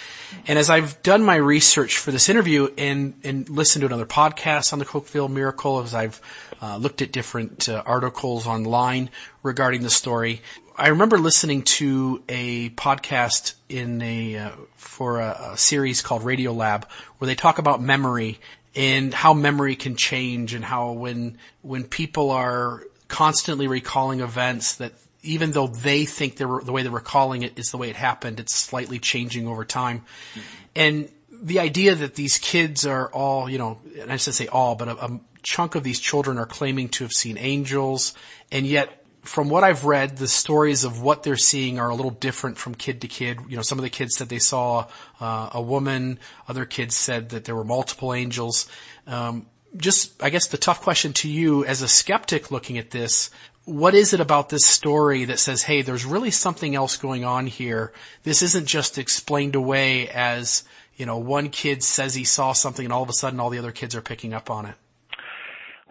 And 0.47 0.57
as 0.57 0.69
I've 0.69 1.01
done 1.03 1.23
my 1.23 1.35
research 1.35 1.97
for 1.97 2.11
this 2.11 2.29
interview 2.29 2.69
and 2.77 3.13
and 3.23 3.47
listened 3.47 3.81
to 3.81 3.85
another 3.85 4.05
podcast 4.05 4.73
on 4.73 4.79
the 4.79 4.85
Cokeville 4.85 5.29
miracle 5.29 5.79
as 5.79 5.93
I've 5.93 6.19
uh, 6.61 6.77
looked 6.77 7.01
at 7.01 7.11
different 7.11 7.69
uh, 7.69 7.83
articles 7.85 8.47
online 8.47 9.09
regarding 9.43 9.81
the 9.83 9.89
story 9.89 10.41
I 10.75 10.87
remember 10.87 11.19
listening 11.19 11.61
to 11.63 12.23
a 12.27 12.71
podcast 12.71 13.53
in 13.69 14.01
a 14.01 14.37
uh, 14.37 14.51
for 14.75 15.19
a, 15.19 15.51
a 15.51 15.57
series 15.57 16.01
called 16.01 16.23
Radiolab 16.23 16.85
where 17.19 17.27
they 17.27 17.35
talk 17.35 17.59
about 17.59 17.79
memory 17.79 18.39
and 18.75 19.13
how 19.13 19.33
memory 19.33 19.75
can 19.75 19.95
change 19.95 20.53
and 20.53 20.65
how 20.65 20.91
when 20.91 21.37
when 21.61 21.83
people 21.83 22.31
are 22.31 22.83
constantly 23.07 23.67
recalling 23.67 24.19
events 24.21 24.75
that 24.75 24.93
even 25.21 25.51
though 25.51 25.67
they 25.67 26.05
think 26.05 26.35
the 26.35 26.47
way 26.47 26.83
they're 26.83 26.91
recalling 26.91 27.43
it 27.43 27.57
is 27.57 27.71
the 27.71 27.77
way 27.77 27.89
it 27.89 27.95
happened, 27.95 28.39
it's 28.39 28.53
slightly 28.53 28.99
changing 28.99 29.47
over 29.47 29.63
time. 29.63 29.99
Mm-hmm. 29.99 30.41
And 30.75 31.09
the 31.31 31.59
idea 31.59 31.95
that 31.95 32.15
these 32.15 32.37
kids 32.37 32.85
are 32.85 33.09
all, 33.11 33.49
you 33.49 33.57
know, 33.57 33.79
and 33.99 34.11
I 34.11 34.17
should 34.17 34.33
say 34.33 34.47
all, 34.47 34.75
but 34.75 34.89
a, 34.89 35.05
a 35.05 35.19
chunk 35.41 35.75
of 35.75 35.83
these 35.83 35.99
children 35.99 36.37
are 36.37 36.45
claiming 36.45 36.89
to 36.89 37.03
have 37.03 37.13
seen 37.13 37.37
angels, 37.37 38.13
and 38.51 38.65
yet 38.65 39.02
from 39.23 39.49
what 39.49 39.63
I've 39.63 39.85
read, 39.85 40.17
the 40.17 40.27
stories 40.27 40.83
of 40.83 41.01
what 41.01 41.23
they're 41.23 41.37
seeing 41.37 41.79
are 41.79 41.89
a 41.89 41.95
little 41.95 42.11
different 42.11 42.57
from 42.57 42.75
kid 42.75 43.01
to 43.01 43.07
kid. 43.07 43.39
You 43.47 43.55
know, 43.55 43.61
some 43.61 43.79
of 43.79 43.83
the 43.83 43.89
kids 43.89 44.15
said 44.15 44.27
they 44.27 44.39
saw 44.39 44.87
uh, 45.19 45.49
a 45.53 45.61
woman. 45.61 46.19
Other 46.47 46.65
kids 46.65 46.95
said 46.95 47.29
that 47.29 47.45
there 47.45 47.55
were 47.55 47.63
multiple 47.63 48.13
angels. 48.13 48.67
Um, 49.07 49.45
just, 49.77 50.21
I 50.21 50.29
guess 50.29 50.47
the 50.47 50.57
tough 50.57 50.81
question 50.81 51.13
to 51.13 51.29
you 51.29 51.65
as 51.65 51.81
a 51.81 51.87
skeptic 51.87 52.51
looking 52.51 52.77
at 52.77 52.91
this, 52.91 53.31
what 53.65 53.95
is 53.95 54.13
it 54.13 54.19
about 54.19 54.49
this 54.49 54.65
story 54.65 55.25
that 55.25 55.39
says, 55.39 55.63
hey, 55.63 55.81
there's 55.81 56.05
really 56.05 56.31
something 56.31 56.75
else 56.75 56.97
going 56.97 57.23
on 57.23 57.47
here? 57.47 57.93
This 58.23 58.41
isn't 58.41 58.65
just 58.65 58.97
explained 58.97 59.55
away 59.55 60.09
as, 60.09 60.65
you 60.97 61.05
know, 61.05 61.17
one 61.17 61.49
kid 61.49 61.81
says 61.81 62.13
he 62.13 62.25
saw 62.25 62.51
something 62.51 62.85
and 62.85 62.91
all 62.91 63.03
of 63.03 63.09
a 63.09 63.13
sudden 63.13 63.39
all 63.39 63.49
the 63.49 63.59
other 63.59 63.71
kids 63.71 63.95
are 63.95 64.01
picking 64.01 64.33
up 64.33 64.51
on 64.51 64.65
it. 64.65 64.75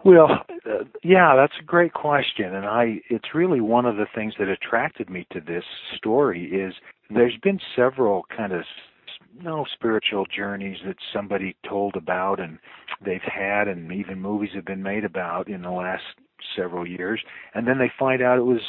Well, 0.05 0.27
uh, 0.65 0.83
yeah, 1.01 1.35
that's 1.35 1.53
a 1.61 1.63
great 1.63 1.93
question, 1.93 2.53
and 2.53 2.65
I 2.65 3.01
it's 3.09 3.33
really 3.33 3.61
one 3.61 3.85
of 3.85 3.95
the 3.95 4.07
things 4.13 4.33
that 4.37 4.49
attracted 4.49 5.09
me 5.09 5.25
to 5.31 5.39
this 5.39 5.63
story 5.95 6.45
is 6.45 6.73
there's 7.09 7.37
been 7.41 7.59
several 7.75 8.23
kind 8.35 8.51
of 8.51 8.63
you 9.37 9.43
know, 9.43 9.65
spiritual 9.73 10.25
journeys 10.25 10.77
that 10.85 10.97
somebody 11.13 11.55
told 11.67 11.95
about 11.95 12.39
and 12.39 12.59
they've 13.03 13.21
had 13.23 13.67
and 13.67 13.91
even 13.91 14.21
movies 14.21 14.51
have 14.53 14.65
been 14.65 14.83
made 14.83 15.05
about 15.05 15.47
in 15.47 15.61
the 15.61 15.71
last 15.71 16.03
several 16.55 16.87
years 16.87 17.21
and 17.55 17.67
then 17.67 17.79
they 17.79 17.91
find 17.97 18.21
out 18.21 18.37
it 18.37 18.43
was 18.43 18.61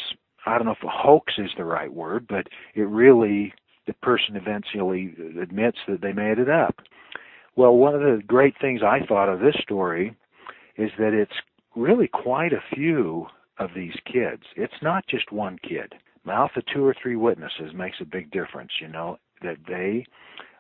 I 0.47 0.57
don't 0.57 0.67
know 0.67 0.73
if 0.73 0.83
a 0.85 0.89
hoax 0.89 1.35
is 1.39 1.51
the 1.57 1.65
right 1.65 1.93
word, 1.93 2.27
but 2.29 2.47
it 2.75 2.83
really 2.83 3.53
the 3.87 3.95
person 3.95 4.37
eventually 4.37 5.15
admits 5.41 5.79
that 5.89 6.01
they 6.01 6.13
made 6.13 6.39
it 6.39 6.49
up. 6.49 6.77
Well, 7.57 7.75
one 7.77 7.95
of 7.95 8.01
the 8.01 8.23
great 8.27 8.55
things 8.61 8.83
I 8.83 9.05
thought 9.07 9.29
of 9.29 9.41
this 9.41 9.57
story 9.63 10.15
is 10.77 10.91
that 10.99 11.13
it's 11.13 11.33
really 11.77 12.09
quite 12.09 12.53
a 12.53 12.63
few 12.75 13.27
of 13.59 13.71
these 13.75 13.95
kids. 14.07 14.43
It's 14.57 14.83
not 14.83 15.07
just 15.07 15.33
one 15.33 15.59
kid. 15.63 15.95
Mouth 16.25 16.51
of 16.57 16.65
two 16.73 16.85
or 16.85 16.95
three 17.01 17.17
witnesses 17.17 17.73
makes 17.75 17.97
a 18.01 18.05
big 18.05 18.31
difference. 18.31 18.73
You 18.81 18.89
know 18.89 19.19
that 19.43 19.59
they 19.69 20.07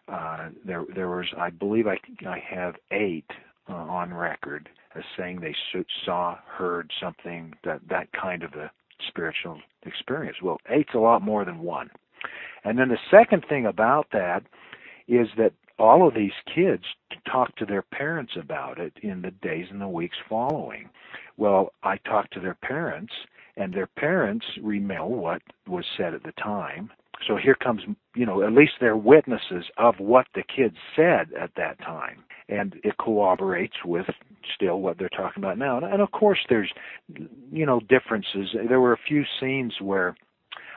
uh, 0.09 0.51
there 0.65 0.85
there 0.95 1.09
was 1.09 1.27
I 1.39 1.51
believe 1.51 1.87
I 1.87 1.99
I 2.27 2.39
have 2.49 2.75
eight 2.91 3.31
uh, 3.69 3.75
on 3.75 4.13
record 4.13 4.69
as 4.95 5.03
saying 5.17 5.41
they 5.41 5.55
saw 6.05 6.37
heard 6.47 6.91
something 7.01 7.55
that 7.65 7.81
that 7.89 8.09
kind 8.13 8.43
of 8.43 8.53
a 8.55 8.71
spiritual 9.09 9.59
experience. 9.85 10.37
Well, 10.43 10.59
eight's 10.69 10.95
a 10.95 10.99
lot 10.99 11.23
more 11.23 11.45
than 11.45 11.61
one. 11.61 11.91
And 12.65 12.79
then 12.79 12.89
the 12.89 12.99
second 13.11 13.45
thing 13.49 13.67
about 13.67 14.07
that 14.13 14.43
is 15.09 15.29
that 15.37 15.53
all 15.79 16.07
of 16.07 16.15
these 16.15 16.33
kids 16.55 16.85
talked 17.31 17.59
to 17.59 17.67
their 17.67 17.83
parents 17.83 18.33
about 18.41 18.79
it 18.79 18.93
in 19.03 19.23
the 19.23 19.31
days 19.31 19.67
and 19.71 19.81
the 19.81 19.89
weeks 19.89 20.17
following. 20.29 20.89
Well, 21.37 21.73
I 21.83 21.97
talked 21.99 22.33
to 22.35 22.41
their 22.41 22.55
parents, 22.55 23.13
and 23.57 23.73
their 23.73 23.89
parents 23.89 24.47
remember 24.63 25.07
what 25.07 25.43
was 25.67 25.85
said 25.97 26.15
at 26.15 26.23
the 26.23 26.33
time. 26.33 26.91
So 27.27 27.37
here 27.37 27.55
comes, 27.55 27.83
you 28.15 28.27
know, 28.27 28.43
at 28.43 28.53
least 28.53 28.73
they're 28.81 28.97
witnesses 28.97 29.65
of 29.79 29.95
what 29.99 30.27
the 30.35 30.43
kids 30.43 30.77
said 30.95 31.29
at 31.39 31.51
that 31.57 31.79
time. 31.79 32.25
And 32.49 32.75
it 32.85 32.97
corroborates 32.99 33.77
with 33.85 34.07
still 34.55 34.81
what 34.81 34.99
they're 34.99 35.09
talking 35.09 35.43
about 35.43 35.57
now. 35.57 35.79
And 35.79 36.03
of 36.03 36.11
course, 36.11 36.41
there's, 36.49 36.71
you 37.51 37.65
know, 37.65 37.81
differences. 37.89 38.55
There 38.69 38.81
were 38.81 38.93
a 38.93 39.09
few 39.09 39.25
scenes 39.41 39.75
where 39.81 40.15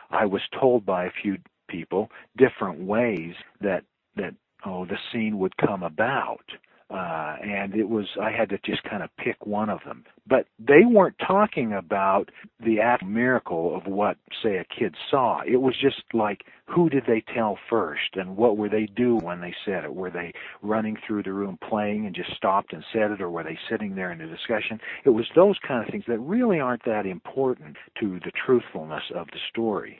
I 0.10 0.26
was 0.26 0.42
told 0.60 0.86
by 0.86 1.06
a 1.06 1.12
few 1.22 1.38
people 1.68 2.10
different 2.38 2.80
ways 2.80 3.34
that 3.60 3.84
that 4.16 4.34
oh, 4.66 4.86
the 4.86 4.98
scene 5.12 5.38
would 5.40 5.56
come 5.58 5.84
about. 5.84 6.46
Uh, 6.90 7.36
and 7.44 7.76
it 7.76 7.90
was, 7.90 8.06
I 8.22 8.32
had 8.32 8.48
to 8.50 8.58
just 8.66 8.82
kind 8.84 9.04
of 9.04 9.10
pick 9.18 9.46
one 9.46 9.70
of 9.70 9.80
them. 9.86 10.06
But 10.26 10.46
they 10.58 10.86
weren't 10.90 11.18
talking 11.26 11.74
about 11.74 12.30
the 12.66 12.80
act 12.80 13.04
miracle 13.06 13.76
of 13.76 13.92
what, 13.92 14.16
say, 14.42 14.56
a 14.56 14.64
kid 14.64 14.96
saw. 15.12 15.42
It 15.46 15.58
was 15.58 15.76
just 15.82 16.02
like, 16.14 16.44
who 16.66 16.90
did 16.90 17.04
they 17.06 17.26
tell 17.36 17.58
first 17.70 18.16
and 18.16 18.38
what 18.38 18.56
were 18.56 18.70
they 18.70 18.86
do 18.96 19.18
when 19.18 19.42
they 19.42 19.54
said 19.66 19.84
it? 19.84 19.94
Were 19.94 20.10
they 20.10 20.32
running 20.62 20.96
through 21.06 21.24
the 21.24 21.34
room 21.34 21.60
playing 21.68 22.06
and 22.06 22.16
just 22.16 22.34
stopped 22.38 22.72
and 22.72 22.84
said 22.94 23.12
it 23.12 23.22
or 23.22 23.30
were 23.30 23.44
they 23.44 23.60
sitting 23.70 23.94
there 23.94 24.14
in 24.14 24.22
a 24.22 24.28
discussion? 24.28 24.80
It 25.04 25.10
was 25.10 25.26
those 25.36 25.58
kind 25.68 25.84
of 25.84 25.92
things 25.92 26.06
that 26.08 26.20
really 26.20 26.62
aren't 26.62 26.86
that 26.86 27.06
important 27.06 27.76
to 28.00 28.20
the 28.24 28.32
truthfulness 28.46 29.04
of 29.14 29.28
the 29.28 29.40
story. 29.50 30.00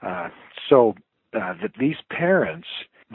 Uh, 0.00 0.28
so, 0.70 0.94
uh, 1.34 1.52
that 1.60 1.72
these 1.78 1.96
parents, 2.10 2.68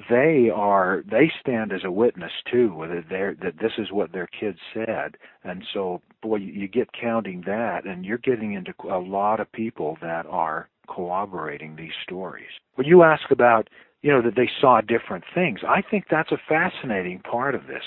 they 0.09 0.49
are 0.53 1.03
they 1.09 1.31
stand 1.41 1.73
as 1.73 1.81
a 1.83 1.91
witness 1.91 2.31
too 2.49 2.85
that 2.87 3.05
they're 3.09 3.35
that 3.41 3.59
this 3.59 3.73
is 3.77 3.91
what 3.91 4.11
their 4.11 4.27
kids 4.27 4.59
said. 4.73 5.17
And 5.43 5.63
so 5.73 6.01
boy 6.21 6.37
you 6.37 6.67
get 6.67 6.89
counting 6.93 7.43
that 7.45 7.85
and 7.85 8.05
you're 8.05 8.17
getting 8.17 8.53
into 8.53 8.73
a 8.89 8.97
lot 8.99 9.39
of 9.39 9.51
people 9.51 9.97
that 10.01 10.25
are 10.27 10.69
corroborating 10.87 11.75
these 11.75 11.91
stories. 12.03 12.49
When 12.75 12.87
you 12.87 13.03
ask 13.03 13.31
about 13.31 13.69
you 14.01 14.11
know 14.11 14.21
that 14.21 14.35
they 14.35 14.49
saw 14.59 14.81
different 14.81 15.23
things 15.35 15.59
i 15.67 15.81
think 15.81 16.05
that's 16.09 16.31
a 16.31 16.37
fascinating 16.47 17.19
part 17.19 17.53
of 17.53 17.67
this. 17.67 17.83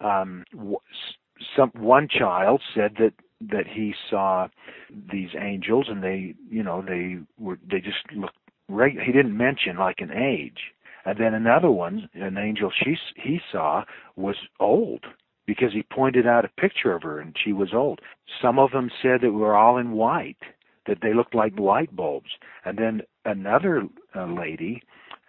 Um 0.00 0.44
some 1.56 1.70
one 1.74 2.08
child 2.08 2.62
said 2.74 2.94
that 3.00 3.12
that 3.40 3.66
he 3.66 3.92
saw 4.08 4.48
these 5.12 5.30
angels 5.38 5.86
and 5.88 6.02
they 6.02 6.34
you 6.48 6.62
know 6.62 6.80
they 6.80 7.18
were 7.38 7.58
they 7.68 7.80
just 7.80 7.98
looked 8.14 8.36
reg- 8.68 9.00
he 9.00 9.12
didn't 9.12 9.36
mention 9.36 9.76
like 9.76 9.96
an 9.98 10.12
age 10.12 10.73
and 11.04 11.18
then 11.18 11.34
another 11.34 11.70
one, 11.70 12.08
an 12.14 12.38
angel 12.38 12.70
she 12.74 12.96
he 13.16 13.40
saw 13.52 13.84
was 14.16 14.36
old 14.58 15.04
because 15.46 15.72
he 15.72 15.82
pointed 15.82 16.26
out 16.26 16.44
a 16.44 16.60
picture 16.60 16.92
of 16.92 17.02
her 17.02 17.20
and 17.20 17.36
she 17.42 17.52
was 17.52 17.74
old. 17.74 18.00
Some 18.40 18.58
of 18.58 18.70
them 18.70 18.90
said 19.02 19.20
that 19.20 19.32
we 19.32 19.40
were 19.40 19.56
all 19.56 19.76
in 19.76 19.92
white, 19.92 20.38
that 20.86 20.98
they 21.02 21.14
looked 21.14 21.34
like 21.34 21.58
light 21.58 21.94
bulbs. 21.94 22.30
And 22.64 22.78
then 22.78 23.02
another 23.24 23.84
uh, 24.16 24.26
lady, 24.26 24.82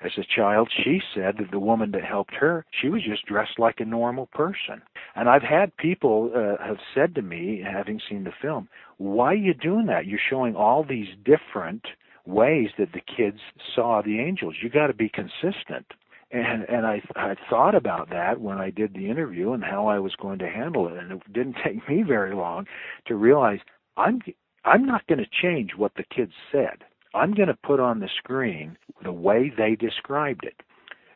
as 0.03 0.11
a 0.17 0.23
child, 0.23 0.71
she 0.83 1.01
said 1.13 1.35
that 1.39 1.51
the 1.51 1.59
woman 1.59 1.91
that 1.91 2.03
helped 2.03 2.35
her, 2.35 2.65
she 2.81 2.89
was 2.89 3.03
just 3.03 3.25
dressed 3.25 3.59
like 3.59 3.79
a 3.79 3.85
normal 3.85 4.27
person. 4.27 4.81
And 5.15 5.29
I've 5.29 5.43
had 5.43 5.75
people 5.77 6.31
uh, 6.33 6.63
have 6.63 6.77
said 6.93 7.15
to 7.15 7.21
me, 7.21 7.61
having 7.65 7.99
seen 8.09 8.23
the 8.23 8.33
film, 8.41 8.69
why 8.97 9.27
are 9.27 9.35
you 9.35 9.53
doing 9.53 9.87
that? 9.87 10.05
You're 10.05 10.19
showing 10.29 10.55
all 10.55 10.83
these 10.83 11.07
different 11.23 11.83
ways 12.25 12.69
that 12.77 12.93
the 12.93 13.01
kids 13.01 13.39
saw 13.75 14.01
the 14.01 14.19
angels. 14.19 14.55
You 14.61 14.69
got 14.69 14.87
to 14.87 14.93
be 14.93 15.09
consistent. 15.09 15.85
And 16.31 16.63
and 16.67 16.85
I 16.85 17.01
I 17.15 17.35
thought 17.49 17.75
about 17.75 18.09
that 18.09 18.41
when 18.41 18.57
I 18.57 18.71
did 18.71 18.93
the 18.93 19.09
interview 19.09 19.53
and 19.53 19.63
how 19.63 19.87
I 19.87 19.99
was 19.99 20.15
going 20.15 20.39
to 20.39 20.49
handle 20.49 20.87
it, 20.87 20.97
and 20.97 21.11
it 21.11 21.33
didn't 21.33 21.57
take 21.63 21.87
me 21.87 22.01
very 22.01 22.33
long 22.33 22.65
to 23.07 23.15
realize 23.15 23.59
I'm 23.95 24.21
I'm 24.63 24.85
not 24.85 25.07
going 25.07 25.19
to 25.19 25.41
change 25.41 25.71
what 25.77 25.93
the 25.95 26.03
kids 26.03 26.33
said. 26.51 26.83
I'm 27.13 27.33
going 27.33 27.47
to 27.47 27.57
put 27.63 27.79
on 27.79 27.99
the 27.99 28.09
screen 28.17 28.77
the 29.03 29.13
way 29.13 29.51
they 29.55 29.75
described 29.75 30.43
it. 30.43 30.61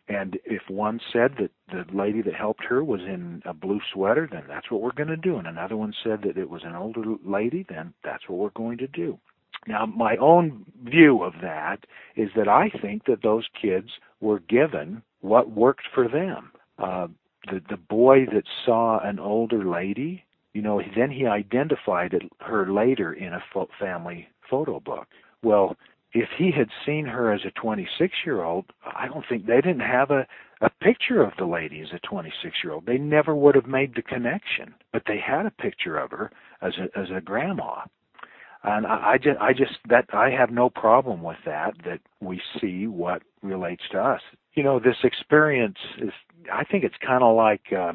And 0.08 0.39
if 0.44 0.63
one 0.70 1.00
said 1.13 1.36
that 1.39 1.51
the 1.72 1.86
lady 1.96 2.24
that 2.24 2.34
helped 2.34 2.63
her 2.66 2.84
was 2.84 3.01
in 3.01 3.44
a 3.46 3.54
blue 3.54 3.80
sweater, 3.94 4.28
then 4.32 4.44
that's 4.48 4.72
what 4.72 4.82
we're 4.82 4.92
going 4.92 5.10
to 5.10 5.18
do. 5.18 5.38
And 5.38 5.46
another 5.46 5.78
one 5.78 5.94
said 6.04 6.22
that 6.24 6.38
it 6.38 6.50
was 6.50 6.63
an 6.63 6.75
older 6.75 7.04
lady, 7.24 7.66
then 7.70 7.94
that's 8.04 8.28
what 8.28 8.39
we're 8.39 8.50
going 8.50 8.80
to 8.80 8.88
do. 8.88 9.20
Now, 9.68 9.86
my 9.86 10.16
own 10.18 10.66
view 10.84 11.24
of 11.24 11.34
that 11.42 11.86
is 12.16 12.30
that 12.36 12.48
I 12.48 12.70
think 12.82 13.06
that 13.06 13.22
those 13.24 13.48
kids 13.60 13.89
were 14.22 14.39
given 14.39 15.01
what 15.22 15.51
worked 15.51 15.88
for 15.94 16.08
them. 16.08 16.51
Uh, 16.78 17.08
the 17.46 17.62
the 17.70 17.78
boy 17.78 18.25
that 18.34 18.44
saw 18.66 19.00
an 19.00 19.20
older 19.20 19.63
lady, 19.66 20.24
you 20.54 20.62
know, 20.62 20.82
then 20.96 21.12
he 21.12 21.25
identified 21.25 22.13
it, 22.13 22.24
her 22.39 22.72
later 22.72 23.13
in 23.13 23.34
a 23.34 23.44
fo- 23.54 23.70
family 23.80 24.28
photo 24.50 24.80
book. 24.80 25.08
Well, 25.44 25.78
if 26.13 26.30
he 26.38 26.51
had 26.51 26.70
seen 26.86 27.06
her 27.06 27.32
as 27.32 27.42
a 27.46 27.51
26 27.51 28.13
year 28.25 28.44
old, 28.44 28.66
I 28.84 29.08
don't 29.08 29.25
think 29.28 29.46
they 29.46 29.62
didn't 29.62 29.82
have 29.82 30.12
a 30.12 30.28
a 30.62 30.70
picture 30.82 31.24
of 31.24 31.32
the 31.38 31.46
lady 31.46 31.80
as 31.82 31.94
a 31.94 32.00
26 32.00 32.56
year 32.63 32.74
old. 32.74 32.86
They 32.86 32.98
never 32.98 33.34
would 33.36 33.56
have 33.56 33.68
made 33.68 33.96
the 33.96 34.01
connection, 34.01 34.74
but 34.92 35.04
they 35.08 35.18
had 35.20 35.46
a 35.46 35.51
picture 35.51 35.98
of 35.98 36.12
her 36.12 36.32
as 36.62 36.74
a 36.78 36.98
as 37.00 37.10
a 37.12 37.22
grandma. 37.22 37.82
And 38.63 38.86
I, 38.86 39.13
I 39.13 39.18
just 39.18 39.39
I 39.39 39.54
just 39.54 39.78
that 39.89 40.06
I 40.13 40.30
have 40.32 40.51
no 40.51 40.70
problem 40.70 41.24
with 41.24 41.38
that 41.46 41.74
that 41.86 42.00
we 42.20 42.42
see 42.60 42.88
what 42.88 43.22
relates 43.42 43.84
to 43.92 44.00
us. 44.00 44.22
You 44.54 44.63
know, 44.63 44.80
this 44.80 44.98
experience 45.04 45.78
is 46.00 46.12
I 46.51 46.63
think 46.66 46.84
it's 46.84 46.96
kind 47.06 47.24
of 47.24 47.36
like 47.36 47.72
uh, 47.72 47.94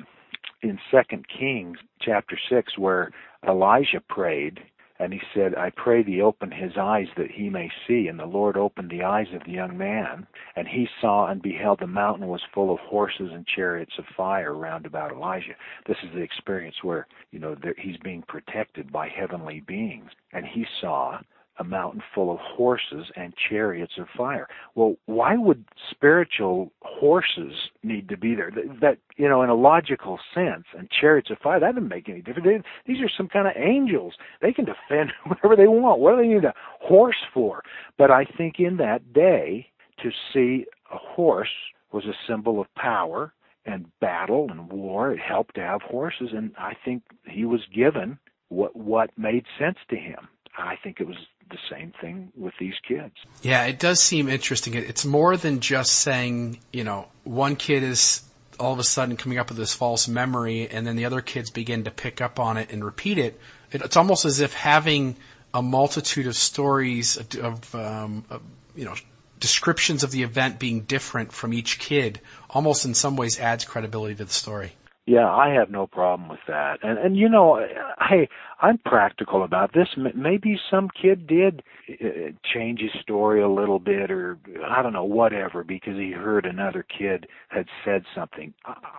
in 0.63 0.79
Second 0.91 1.27
Kings 1.29 1.79
chapter 2.01 2.39
six 2.49 2.79
where 2.79 3.11
Elijah 3.47 4.01
prayed 4.09 4.61
and 4.99 5.13
he 5.13 5.21
said, 5.35 5.57
I 5.57 5.71
pray 5.71 6.03
thee 6.03 6.23
open 6.23 6.53
his 6.53 6.73
eyes 6.79 7.09
that 7.17 7.31
he 7.31 7.51
may 7.51 7.71
see. 7.87 8.07
And 8.07 8.19
the 8.19 8.27
Lord 8.27 8.57
opened 8.57 8.91
the 8.91 9.03
eyes 9.03 9.27
of 9.35 9.43
the 9.45 9.53
young 9.53 9.77
man, 9.77 10.27
and 10.55 10.69
he 10.69 10.89
saw 11.01 11.27
and 11.27 11.43
beheld 11.43 11.81
the 11.81 11.87
mountain 11.87 12.29
was 12.29 12.43
full 12.53 12.73
of 12.73 12.79
horses 12.81 13.31
and 13.33 13.47
chariots 13.47 13.95
of 13.99 14.05
fire 14.17 14.55
round 14.55 14.87
about 14.87 15.13
Elijah. 15.13 15.57
This 15.87 15.97
is 16.05 16.15
the 16.15 16.23
experience 16.23 16.77
where, 16.83 17.09
you 17.33 17.41
know, 17.41 17.57
there, 17.61 17.75
he's 17.77 17.97
being 17.99 18.23
protected 18.29 18.93
by 18.93 19.09
heavenly 19.09 19.61
beings. 19.61 20.11
And 20.33 20.47
he 20.47 20.65
saw 20.81 21.19
a 21.59 21.65
mountain 21.65 22.03
full 22.15 22.33
of 22.33 22.39
horses 22.39 23.07
and 23.17 23.33
chariots 23.49 23.95
of 23.99 24.07
fire. 24.17 24.49
Well, 24.75 24.97
why 25.07 25.37
would 25.37 25.65
spiritual 25.91 26.73
horses 26.83 27.53
need 27.83 28.09
to 28.09 28.17
be 28.17 28.35
there? 28.35 28.51
That, 28.55 28.81
that 28.81 28.99
you 29.17 29.29
know, 29.29 29.43
in 29.43 29.51
a 29.51 29.55
logical 29.55 30.19
sense, 30.35 30.65
and 30.77 30.89
chariots 30.91 31.31
of 31.31 31.39
fire, 31.39 31.61
that 31.61 31.75
doesn't 31.75 31.89
make 31.89 32.09
any 32.09 32.23
difference. 32.23 32.47
They, 32.87 32.93
these 32.93 33.03
are 33.03 33.11
some 33.17 33.29
kind 33.29 33.47
of 33.47 33.55
angels. 33.57 34.15
They 34.43 34.53
can 34.53 34.65
defend 34.65 35.13
whatever 35.27 35.57
they 35.57 35.69
want. 35.69 36.01
What 36.01 36.17
do 36.17 36.23
they 36.23 36.29
need 36.29 36.45
a 36.45 36.55
horse 36.81 37.25
for? 37.33 37.63
But 37.97 38.11
I 38.11 38.25
think 38.25 38.59
in 38.59 38.77
that 38.79 39.13
day, 39.13 39.69
to 40.03 40.11
see 40.33 40.67
a 40.93 40.99
horse 40.99 41.49
was 41.93 42.05
a 42.05 42.15
symbol 42.29 42.61
of 42.61 42.75
power 42.75 43.33
and 43.67 43.87
battle 44.01 44.49
and 44.51 44.71
war. 44.71 45.13
It 45.13 45.21
helped 45.21 45.55
to 45.55 45.61
have 45.61 45.83
horses, 45.83 46.31
and 46.33 46.53
I 46.59 46.75
think 46.85 47.03
he 47.27 47.45
was 47.45 47.61
given 47.75 48.19
what 48.49 48.77
what 48.77 49.17
made 49.17 49.45
sense 49.59 49.79
to 49.91 49.97
him. 49.97 50.29
I 50.59 50.77
think 50.83 51.01
it 51.01 51.07
was 51.07 51.17
the 51.55 51.77
same 51.77 51.93
thing 52.01 52.33
with 52.37 52.55
these 52.59 52.75
kids. 52.87 53.15
Yeah, 53.43 53.65
it 53.65 53.79
does 53.79 54.01
seem 54.01 54.29
interesting. 54.29 54.75
It's 54.75 55.05
more 55.05 55.37
than 55.37 55.61
just 55.61 55.93
saying, 55.93 56.59
you 56.73 56.85
know, 56.85 57.07
one 57.23 57.57
kid 57.57 57.83
is 57.83 58.23
all 58.59 58.73
of 58.73 58.79
a 58.79 58.85
sudden 58.85 59.17
coming 59.17 59.39
up 59.39 59.49
with 59.49 59.59
this 59.59 59.75
false 59.75 60.09
memory 60.09 60.69
and 60.69 60.87
then 60.87 60.97
the 60.97 61.05
other 61.05 61.21
kids 61.21 61.51
begin 61.51 61.85
to 61.85 61.91
pick 61.91 62.21
up 62.21 62.39
on 62.39 62.57
it 62.57 62.73
and 62.73 62.85
repeat 62.85 63.19
it. 63.19 63.41
It's 63.71 63.97
almost 63.97 64.25
as 64.25 64.41
if 64.41 64.55
having 64.55 65.17
a 65.53 65.63
multitude 65.63 66.27
of 66.27 66.37
stories 66.37 67.17
of, 67.17 67.75
um, 67.75 68.25
of 68.31 68.43
you 68.75 68.85
know, 68.85 68.95
descriptions 69.41 70.03
of 70.03 70.11
the 70.11 70.23
event 70.23 70.59
being 70.59 70.81
different 70.83 71.33
from 71.33 71.53
each 71.53 71.79
kid 71.79 72.21
almost 72.51 72.85
in 72.85 72.95
some 72.95 73.17
ways 73.17 73.39
adds 73.39 73.65
credibility 73.65 74.15
to 74.15 74.25
the 74.25 74.33
story. 74.33 74.73
Yeah, 75.07 75.31
I 75.31 75.51
have 75.51 75.71
no 75.71 75.87
problem 75.87 76.31
with 76.31 76.41
that. 76.49 76.79
And 76.83 76.99
and 76.99 77.15
you 77.17 77.29
know, 77.29 77.61
hey, 78.09 78.27
I'm 78.63 78.79
practical 78.79 79.45
about 79.45 79.75
this. 79.75 79.89
Maybe 80.15 80.59
some 80.71 80.89
kid 81.01 81.27
did 81.27 81.63
uh, 81.91 82.33
change 82.55 82.81
his 82.81 83.03
story 83.03 83.43
a 83.43 83.49
little 83.49 83.79
bit 83.79 84.11
or 84.11 84.39
I 84.67 84.83
don't 84.83 84.95
know 84.95 85.05
whatever 85.05 85.63
because 85.63 85.97
he 85.99 86.13
heard 86.13 86.47
another 86.47 86.83
kid 86.97 87.27
had 87.49 87.67
said 87.85 88.05
something. 88.15 88.55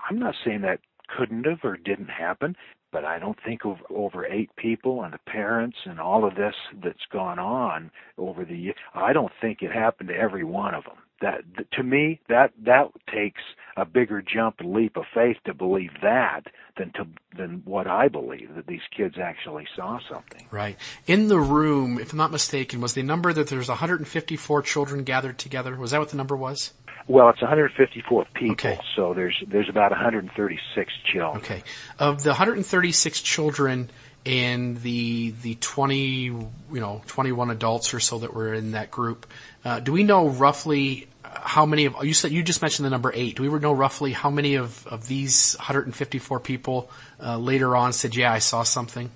I'm 0.10 0.20
not 0.20 0.36
saying 0.46 0.62
that 0.62 0.80
couldn't 1.18 1.46
have 1.46 1.60
or 1.64 1.78
didn't 1.78 2.10
happen, 2.10 2.56
but 2.92 3.04
I 3.04 3.18
don't 3.18 3.38
think 3.44 3.66
of 3.66 3.78
over 3.90 4.28
eight 4.28 4.56
people 4.58 5.04
and 5.04 5.14
the 5.14 5.20
parents 5.26 5.78
and 5.86 6.00
all 6.00 6.24
of 6.24 6.36
this 6.36 6.56
that's 6.84 7.06
gone 7.12 7.40
on 7.40 7.90
over 8.20 8.46
the 8.46 8.56
year. 8.58 8.74
I 8.94 9.12
don't 9.12 9.32
think 9.42 9.64
it 9.64 9.72
happened 9.72 10.10
to 10.10 10.16
every 10.16 10.44
one 10.44 10.76
of 10.76 10.84
them 10.84 10.98
that 11.22 11.42
to 11.74 11.84
me 11.84 12.20
that 12.30 12.52
that 12.66 12.92
takes 13.12 13.42
a 13.78 13.86
bigger 13.86 14.22
jump 14.22 14.56
and 14.60 14.74
leap 14.74 14.96
of 14.98 15.06
faith 15.14 15.38
to 15.46 15.54
believe 15.54 15.92
that 16.02 16.42
than 16.78 16.92
to 16.94 17.08
than 17.38 17.62
what 17.66 17.88
I 17.88 18.08
believe 18.08 18.56
that 18.56 18.68
these 18.68 18.82
kids 18.96 19.16
actually 19.22 19.68
saw 19.76 20.00
something. 20.10 20.46
Right. 20.52 20.78
In 21.08 21.28
the 21.28 21.40
room, 21.40 22.00
if 22.00 22.12
I'm 22.12 22.18
not 22.18 22.32
mistaken, 22.32 22.82
was 22.82 22.94
the 22.94 23.04
number 23.04 23.34
that 23.34 23.48
there's 23.48 23.70
154 23.70 24.62
children 24.62 25.04
gathered 25.04 25.38
together? 25.38 25.76
Was 25.76 25.92
that 25.92 26.00
what 26.00 26.10
the 26.10 26.18
number 26.18 26.36
was? 26.36 26.74
Well, 27.08 27.30
it's 27.30 27.42
154 27.42 28.26
people, 28.34 28.54
okay. 28.54 28.80
so 28.96 29.14
there's 29.14 29.36
there's 29.48 29.70
about 29.70 29.92
136 29.92 30.94
children. 31.14 31.44
Okay. 31.44 31.64
Of 32.00 32.24
the 32.24 32.30
136 32.30 33.22
children, 33.22 33.92
and 34.26 34.82
the 34.82 35.32
the 35.42 35.56
20 35.56 35.98
you 35.98 36.52
know 36.72 37.02
21 37.08 37.52
adults 37.52 37.94
or 37.94 38.00
so 38.00 38.20
that 38.20 38.34
were 38.34 38.54
in 38.54 38.72
that 38.72 38.92
group. 38.92 39.28
Uh, 39.64 39.80
do 39.80 39.92
we 39.92 40.04
know 40.04 40.30
roughly 40.30 41.08
how 41.24 41.66
many 41.66 41.86
of 41.86 41.96
you 42.04 42.14
said 42.14 42.32
you 42.32 42.44
just 42.44 42.62
mentioned 42.62 42.86
the 42.86 42.90
number 42.90 43.12
eight. 43.14 43.36
Do 43.36 43.50
we 43.50 43.60
know 43.60 43.74
roughly 43.74 44.14
how 44.14 44.30
many 44.30 44.56
of 44.56 44.86
of 44.88 45.08
these 45.08 45.56
154 45.58 46.40
people 46.40 46.90
uh, 47.22 47.38
later 47.38 47.76
on 47.76 47.94
said 47.94 48.16
yeah 48.16 48.32
i 48.32 48.40
saw 48.40 48.64
something 48.64 49.12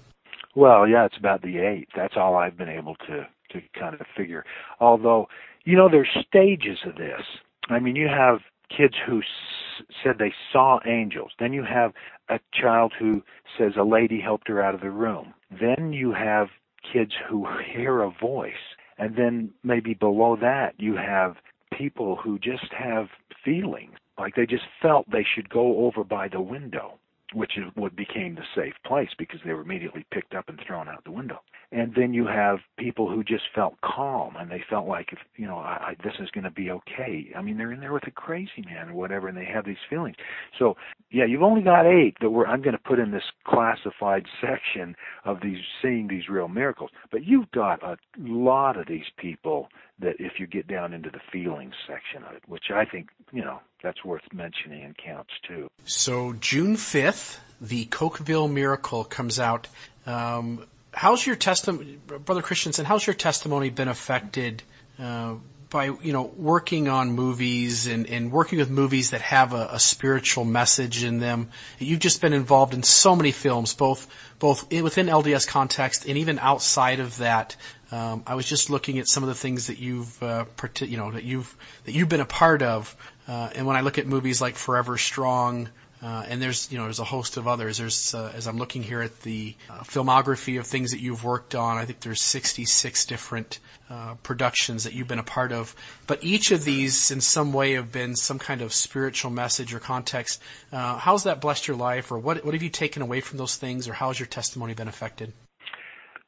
well 0.56 0.88
yeah 0.88 1.06
it's 1.06 1.18
about 1.18 1.42
the 1.42 1.58
eight. 1.60 1.88
That's 1.96 2.16
all 2.18 2.36
i've 2.36 2.58
been 2.58 2.70
able 2.70 2.96
to 3.08 3.28
to 3.52 3.62
kind 3.80 3.96
of 3.96 4.02
figure. 4.16 4.46
Although 4.80 5.28
you 5.66 5.76
know 5.76 5.90
there's 5.90 6.10
stages 6.28 6.78
of 6.86 6.96
this. 6.96 7.22
I 7.70 7.80
mean 7.80 7.96
you 7.96 8.08
have 8.08 8.40
kids 8.76 8.94
who 9.08 9.20
s- 9.20 9.86
said 10.04 10.18
they 10.20 10.34
saw 10.52 10.80
angels. 10.86 11.32
Then 11.40 11.54
you 11.54 11.64
have 11.64 11.94
a 12.30 12.40
child 12.54 12.94
who 12.98 13.24
says 13.58 13.74
a 13.78 13.84
lady 13.84 14.22
helped 14.22 14.48
her 14.48 14.62
out 14.62 14.76
of 14.76 14.82
the 14.82 14.92
room. 14.92 15.34
Then 15.60 15.94
you 15.94 16.14
have 16.14 16.48
kids 16.92 17.12
who 17.30 17.46
hear 17.76 18.02
a 18.02 18.12
voice. 18.12 18.54
And 18.98 19.16
then 19.16 19.52
maybe 19.64 19.94
below 19.94 20.36
that 20.42 20.74
you 20.78 20.96
have 20.96 21.36
people 21.78 22.18
who 22.18 22.38
just 22.38 22.72
have 22.78 23.08
feelings, 23.44 23.96
like 24.18 24.36
they 24.36 24.46
just 24.46 24.66
felt 24.82 25.10
they 25.10 25.26
should 25.36 25.50
go 25.50 25.86
over 25.86 26.04
by 26.04 26.28
the 26.28 26.42
window, 26.42 27.00
which 27.34 27.58
is 27.58 27.66
what 27.76 27.96
became 27.96 28.36
the 28.36 28.44
safe 28.56 28.74
place 28.86 29.10
because 29.18 29.40
they 29.46 29.54
were 29.54 29.62
immediately 29.62 30.06
picked 30.12 30.34
up 30.34 30.50
and 30.50 30.60
thrown 30.66 30.88
out 30.88 31.04
the 31.04 31.12
window. 31.12 31.40
And 31.72 31.94
then 31.96 32.14
you 32.14 32.26
have 32.26 32.60
people 32.78 33.10
who 33.10 33.24
just 33.24 33.44
felt 33.54 33.76
calm 33.82 34.36
and 34.38 34.50
they 34.50 34.64
felt 34.68 34.88
like 34.88 35.10
if 35.12 35.20
you 35.36 35.46
know 35.46 35.58
I, 35.58 35.90
I, 35.90 35.96
this 36.04 36.16
is 36.20 36.32
going 36.32 36.46
to 36.46 36.52
be 36.52 36.72
okay. 36.72 37.30
I 37.36 37.42
mean 37.42 37.58
they're 37.58 37.72
in 37.72 37.80
there 37.80 37.94
with 37.94 38.08
a 38.08 38.12
crazy 38.12 38.64
man 38.66 38.90
or 38.90 38.94
whatever 38.96 39.28
and 39.28 39.38
they 39.38 39.46
have 39.46 39.66
these 39.66 39.78
feelings. 39.90 40.16
So 40.58 40.76
yeah 41.12 41.26
you've 41.26 41.44
only 41.44 41.62
got 41.62 41.86
eight 41.86 42.16
that 42.22 42.30
we're 42.30 42.48
i'm 42.48 42.62
going 42.62 42.76
to 42.76 42.84
put 42.84 43.00
in 43.00 43.12
this 43.12 43.24
classified 43.46 44.26
section 44.42 44.96
of 45.26 45.38
these 45.42 45.60
seeing 45.82 46.08
these 46.08 46.28
real 46.30 46.48
miracles. 46.48 46.90
But 47.12 47.26
you've 47.26 47.52
got 47.52 47.84
a 47.84 47.98
lot 48.18 48.78
of 48.78 48.88
these 48.88 49.06
people 49.18 49.70
that 50.00 50.16
if 50.20 50.34
you 50.40 50.48
get 50.48 50.68
down 50.68 50.94
into 50.94 51.10
the 51.10 51.20
feelings 51.32 51.74
section 51.88 52.24
of 52.24 52.34
it 52.36 52.44
which 52.48 52.66
i 52.74 52.86
think 52.86 53.10
you 53.32 53.44
know 53.44 53.60
that's 53.84 54.04
worth 54.04 54.22
mentioning 54.34 54.84
and 54.84 54.98
counts 54.98 55.32
too 55.48 55.68
so 55.86 56.34
june 56.34 56.76
5th 56.76 57.40
the 57.62 57.86
Cokeville 57.88 58.50
miracle 58.50 59.04
comes 59.04 59.40
out 59.40 59.68
um, 60.06 60.66
how's 60.94 61.26
your 61.26 61.36
testimony, 61.36 61.98
Brother 62.08 62.42
Christensen? 62.42 62.86
How's 62.86 63.06
your 63.06 63.14
testimony 63.14 63.70
been 63.70 63.88
affected 63.88 64.64
uh, 64.98 65.36
by 65.70 65.86
you 65.86 66.14
know 66.14 66.32
working 66.36 66.88
on 66.88 67.12
movies 67.12 67.86
and, 67.86 68.08
and 68.08 68.32
working 68.32 68.58
with 68.58 68.70
movies 68.70 69.12
that 69.12 69.22
have 69.22 69.54
a, 69.54 69.70
a, 69.72 69.80
spiritual 69.80 70.46
message 70.46 71.04
in 71.04 71.20
them? 71.20 71.50
You've 71.78 72.00
just 72.00 72.22
been 72.22 72.34
involved 72.34 72.74
in 72.74 72.84
so 72.84 73.16
many 73.16 73.32
films, 73.32 73.74
both 73.74 74.08
both 74.40 74.72
within 74.72 75.08
LDS 75.08 75.48
context 75.48 76.06
and 76.06 76.18
even 76.18 76.40
outside 76.40 77.00
of 77.00 77.18
that. 77.18 77.56
Um, 77.92 78.24
I 78.28 78.36
was 78.36 78.46
just 78.46 78.70
looking 78.70 79.00
at 79.00 79.08
some 79.08 79.24
of 79.24 79.30
the 79.30 79.36
things 79.36 79.68
that 79.68 79.80
you've 79.80 80.22
uh, 80.22 80.46
you 80.80 80.98
know 80.98 81.12
that 81.12 81.24
you've 81.24 81.56
that 81.86 81.94
you've 81.94 82.10
been 82.10 82.22
a 82.22 82.26
part 82.26 82.62
of, 82.62 82.96
and 83.30 83.66
when 83.66 83.76
I 83.76 83.82
look 83.82 83.98
at 83.98 84.08
movies 84.08 84.42
like 84.42 84.56
Forever 84.56 84.98
Strong. 84.98 85.70
Uh, 86.02 86.24
and 86.30 86.42
there's, 86.42 86.72
you 86.72 86.78
know, 86.78 86.86
there's 86.86 87.00
a 87.00 87.04
host 87.04 87.36
of 87.36 87.46
others. 87.46 87.78
There's, 87.78 88.16
uh, 88.16 88.32
as 88.34 88.48
I'm 88.48 88.58
looking 88.58 88.84
here 88.84 89.02
at 89.02 89.22
the 89.24 89.56
uh, 89.70 89.80
filmography 89.80 90.58
of 90.58 90.66
things 90.66 90.92
that 90.92 91.02
you've 91.02 91.26
worked 91.26 91.56
on, 91.56 91.78
I 91.78 91.84
think 91.84 92.00
there's 92.00 92.22
66 92.22 93.06
different 93.06 93.60
uh, 93.90 94.16
productions 94.24 94.86
that 94.86 94.94
you've 94.94 95.10
been 95.10 95.20
a 95.20 95.24
part 95.24 95.52
of. 95.52 95.76
But 96.08 96.24
each 96.24 96.52
of 96.52 96.64
these, 96.64 97.12
in 97.12 97.20
some 97.20 97.52
way, 97.52 97.74
have 97.74 97.92
been 97.92 98.16
some 98.16 98.40
kind 98.40 98.62
of 98.62 98.74
spiritual 98.74 99.32
message 99.32 99.74
or 99.74 99.80
context. 99.80 100.42
Uh, 100.72 100.98
how's 100.98 101.24
that 101.26 101.42
blessed 101.42 101.68
your 101.68 101.76
life, 101.76 102.14
or 102.14 102.18
what, 102.18 102.46
what 102.46 102.54
have 102.54 102.64
you 102.64 102.70
taken 102.70 103.02
away 103.02 103.20
from 103.20 103.38
those 103.38 103.58
things, 103.58 103.90
or 103.90 103.94
how's 103.94 104.20
your 104.20 104.28
testimony 104.28 104.74
been 104.74 104.88
affected? 104.88 105.34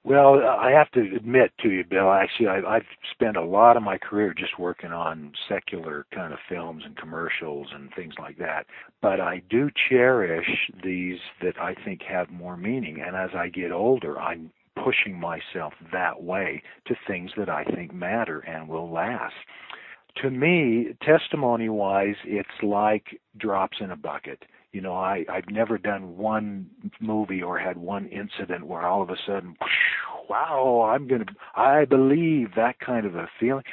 Well, 0.03 0.41
I 0.43 0.71
have 0.71 0.89
to 0.91 1.15
admit 1.15 1.51
to 1.61 1.69
you, 1.69 1.83
Bill. 1.83 2.11
Actually, 2.11 2.47
I, 2.47 2.77
I've 2.77 2.85
spent 3.11 3.37
a 3.37 3.43
lot 3.43 3.77
of 3.77 3.83
my 3.83 3.99
career 3.99 4.33
just 4.33 4.57
working 4.57 4.91
on 4.91 5.33
secular 5.47 6.07
kind 6.13 6.33
of 6.33 6.39
films 6.49 6.83
and 6.85 6.97
commercials 6.97 7.67
and 7.73 7.89
things 7.95 8.15
like 8.17 8.39
that. 8.39 8.65
But 9.01 9.19
I 9.21 9.43
do 9.49 9.69
cherish 9.89 10.71
these 10.83 11.19
that 11.43 11.59
I 11.61 11.75
think 11.85 12.01
have 12.01 12.31
more 12.31 12.57
meaning. 12.57 12.99
And 13.05 13.15
as 13.15 13.29
I 13.35 13.49
get 13.49 13.71
older, 13.71 14.19
I'm 14.19 14.51
pushing 14.83 15.19
myself 15.19 15.73
that 15.91 16.23
way 16.23 16.63
to 16.87 16.95
things 17.07 17.31
that 17.37 17.49
I 17.49 17.63
think 17.63 17.93
matter 17.93 18.39
and 18.39 18.67
will 18.67 18.89
last. 18.91 19.35
To 20.23 20.31
me, 20.31 20.95
testimony 21.03 21.69
wise, 21.69 22.15
it's 22.25 22.49
like 22.63 23.19
drops 23.37 23.77
in 23.79 23.91
a 23.91 23.95
bucket. 23.95 24.43
You 24.71 24.81
know, 24.81 24.93
I, 24.93 25.25
I've 25.29 25.49
never 25.49 25.77
done 25.77 26.17
one 26.17 26.69
movie 27.01 27.41
or 27.43 27.59
had 27.59 27.77
one 27.77 28.07
incident 28.07 28.65
where 28.65 28.83
all 28.83 29.01
of 29.01 29.09
a 29.09 29.17
sudden, 29.27 29.55
wow, 30.31 30.89
I'm 30.93 31.07
going 31.07 31.25
to, 31.25 31.33
I 31.55 31.85
believe 31.85 32.55
that 32.55 32.79
kind 32.79 33.05
of 33.05 33.15
a 33.15 33.27
feeling. 33.39 33.63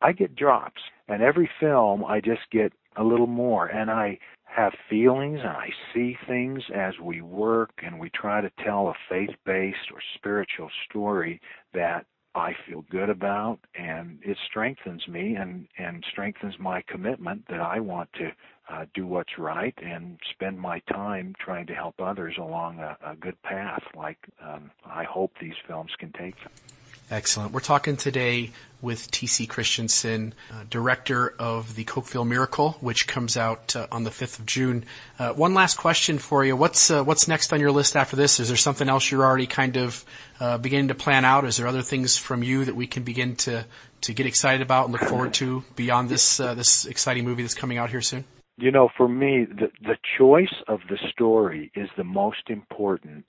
I 0.00 0.12
get 0.12 0.34
drops. 0.34 0.80
And 1.08 1.22
every 1.22 1.50
film, 1.60 2.04
I 2.04 2.20
just 2.20 2.42
get 2.50 2.72
a 2.96 3.04
little 3.04 3.26
more. 3.26 3.66
And 3.66 3.90
I 3.90 4.18
have 4.44 4.72
feelings 4.88 5.40
and 5.40 5.50
I 5.50 5.68
see 5.94 6.16
things 6.26 6.62
as 6.74 6.94
we 7.02 7.20
work 7.20 7.70
and 7.84 8.00
we 8.00 8.10
try 8.10 8.40
to 8.40 8.50
tell 8.64 8.88
a 8.88 8.94
faith 9.08 9.30
based 9.44 9.92
or 9.92 10.00
spiritual 10.16 10.70
story 10.88 11.40
that 11.74 12.06
I 12.34 12.52
feel 12.66 12.84
good 12.90 13.10
about 13.10 13.58
and 13.74 14.18
it 14.22 14.36
strengthens 14.48 15.06
me 15.08 15.34
and, 15.34 15.66
and 15.78 16.04
strengthens 16.10 16.54
my 16.58 16.82
commitment 16.88 17.44
that 17.48 17.60
I 17.60 17.80
want 17.80 18.08
to 18.14 18.30
uh, 18.68 18.86
do 18.94 19.06
what's 19.06 19.38
right 19.38 19.74
and 19.82 20.18
spend 20.30 20.58
my 20.58 20.80
time 20.80 21.34
trying 21.38 21.66
to 21.66 21.74
help 21.74 22.00
others 22.00 22.34
along 22.38 22.78
a, 22.78 22.96
a 23.04 23.16
good 23.16 23.40
path 23.42 23.82
like 23.96 24.18
um, 24.42 24.70
I 24.84 25.04
hope 25.04 25.32
these 25.40 25.54
films 25.66 25.90
can 25.98 26.12
take. 26.12 26.36
Excellent. 27.10 27.52
We're 27.52 27.58
talking 27.58 27.96
today 27.96 28.52
with 28.80 29.10
T.C. 29.10 29.48
Christensen, 29.48 30.32
uh, 30.52 30.62
director 30.70 31.34
of 31.40 31.74
the 31.74 31.84
Cokeville 31.84 32.26
Miracle, 32.26 32.76
which 32.80 33.08
comes 33.08 33.36
out 33.36 33.74
uh, 33.74 33.88
on 33.90 34.04
the 34.04 34.10
5th 34.10 34.38
of 34.38 34.46
June. 34.46 34.84
Uh, 35.18 35.32
one 35.32 35.52
last 35.52 35.76
question 35.76 36.20
for 36.20 36.44
you. 36.44 36.54
What's, 36.54 36.88
uh, 36.88 37.02
what's 37.02 37.26
next 37.26 37.52
on 37.52 37.58
your 37.58 37.72
list 37.72 37.96
after 37.96 38.14
this? 38.14 38.38
Is 38.38 38.46
there 38.46 38.56
something 38.56 38.88
else 38.88 39.10
you're 39.10 39.24
already 39.24 39.48
kind 39.48 39.76
of 39.76 40.04
uh, 40.38 40.58
beginning 40.58 40.86
to 40.88 40.94
plan 40.94 41.24
out? 41.24 41.44
Is 41.44 41.56
there 41.56 41.66
other 41.66 41.82
things 41.82 42.16
from 42.16 42.44
you 42.44 42.64
that 42.64 42.76
we 42.76 42.86
can 42.86 43.02
begin 43.02 43.34
to, 43.36 43.66
to 44.02 44.14
get 44.14 44.26
excited 44.26 44.62
about 44.62 44.84
and 44.84 44.92
look 44.92 45.02
forward 45.02 45.34
to 45.34 45.64
beyond 45.74 46.08
this, 46.08 46.38
uh, 46.38 46.54
this 46.54 46.86
exciting 46.86 47.24
movie 47.24 47.42
that's 47.42 47.54
coming 47.54 47.76
out 47.76 47.90
here 47.90 48.02
soon? 48.02 48.24
You 48.60 48.70
know, 48.70 48.90
for 48.94 49.08
me, 49.08 49.46
the, 49.46 49.70
the 49.82 49.96
choice 50.18 50.54
of 50.68 50.80
the 50.90 50.98
story 51.10 51.72
is 51.74 51.88
the 51.96 52.04
most 52.04 52.48
important 52.48 53.24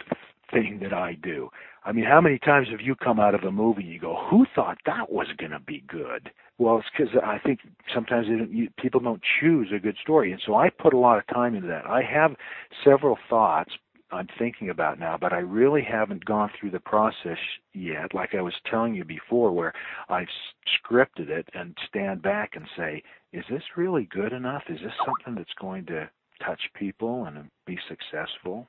thing 0.52 0.80
that 0.84 0.92
I 0.92 1.18
do. 1.24 1.50
I 1.86 1.94
mean, 1.94 2.04
how 2.04 2.20
many 2.20 2.38
times 2.38 2.68
have 2.70 2.82
you 2.82 2.96
come 2.96 3.18
out 3.18 3.34
of 3.34 3.44
a 3.44 3.52
movie 3.52 3.84
and 3.84 3.92
you 3.94 4.00
go, 4.00 4.18
"Who 4.30 4.46
thought 4.54 4.78
that 4.86 5.10
was 5.10 5.28
going 5.38 5.52
to 5.52 5.60
be 5.60 5.86
good?" 5.88 6.32
Well, 6.58 6.80
it's 6.80 6.88
because 6.96 7.16
I 7.24 7.40
think 7.40 7.62
sometimes 7.94 8.28
don't, 8.28 8.52
you, 8.52 8.70
people 8.78 9.00
don't 9.00 9.22
choose 9.40 9.70
a 9.74 9.80
good 9.80 9.96
story, 10.04 10.34
and 10.34 10.42
so 10.46 10.56
I 10.56 10.70
put 10.70 10.94
a 10.94 10.98
lot 10.98 11.18
of 11.18 11.26
time 11.28 11.56
into 11.56 11.68
that. 11.70 11.86
I 11.86 12.02
have 12.04 12.36
several 12.84 13.18
thoughts 13.30 13.72
I'm 14.12 14.28
thinking 14.38 14.70
about 14.70 15.00
now, 15.00 15.18
but 15.20 15.34
I 15.34 15.40
really 15.40 15.84
haven't 15.84 16.26
gone 16.26 16.52
through 16.60 16.72
the 16.72 16.80
process 16.80 17.38
yet. 17.74 18.14
Like 18.14 18.36
I 18.36 18.42
was 18.42 18.54
telling 18.70 18.94
you 18.94 19.06
before, 19.06 19.52
where 19.52 19.74
I've 20.10 20.28
scripted 20.68 21.30
it 21.30 21.48
and 21.54 21.78
stand 21.88 22.22
back 22.22 22.52
and 22.56 22.66
say, 22.78 23.04
"Is 23.34 23.46
this 23.50 23.64
really 23.78 24.06
good 24.12 24.34
enough? 24.34 24.64
Is 24.70 24.80
this 24.82 24.94
something 25.06 25.36
that's 25.36 25.54
going 25.60 25.86
to 25.88 26.10
touch 26.46 26.62
people 26.76 27.26
and 27.26 27.50
be 27.66 27.78
successful?" 27.88 28.68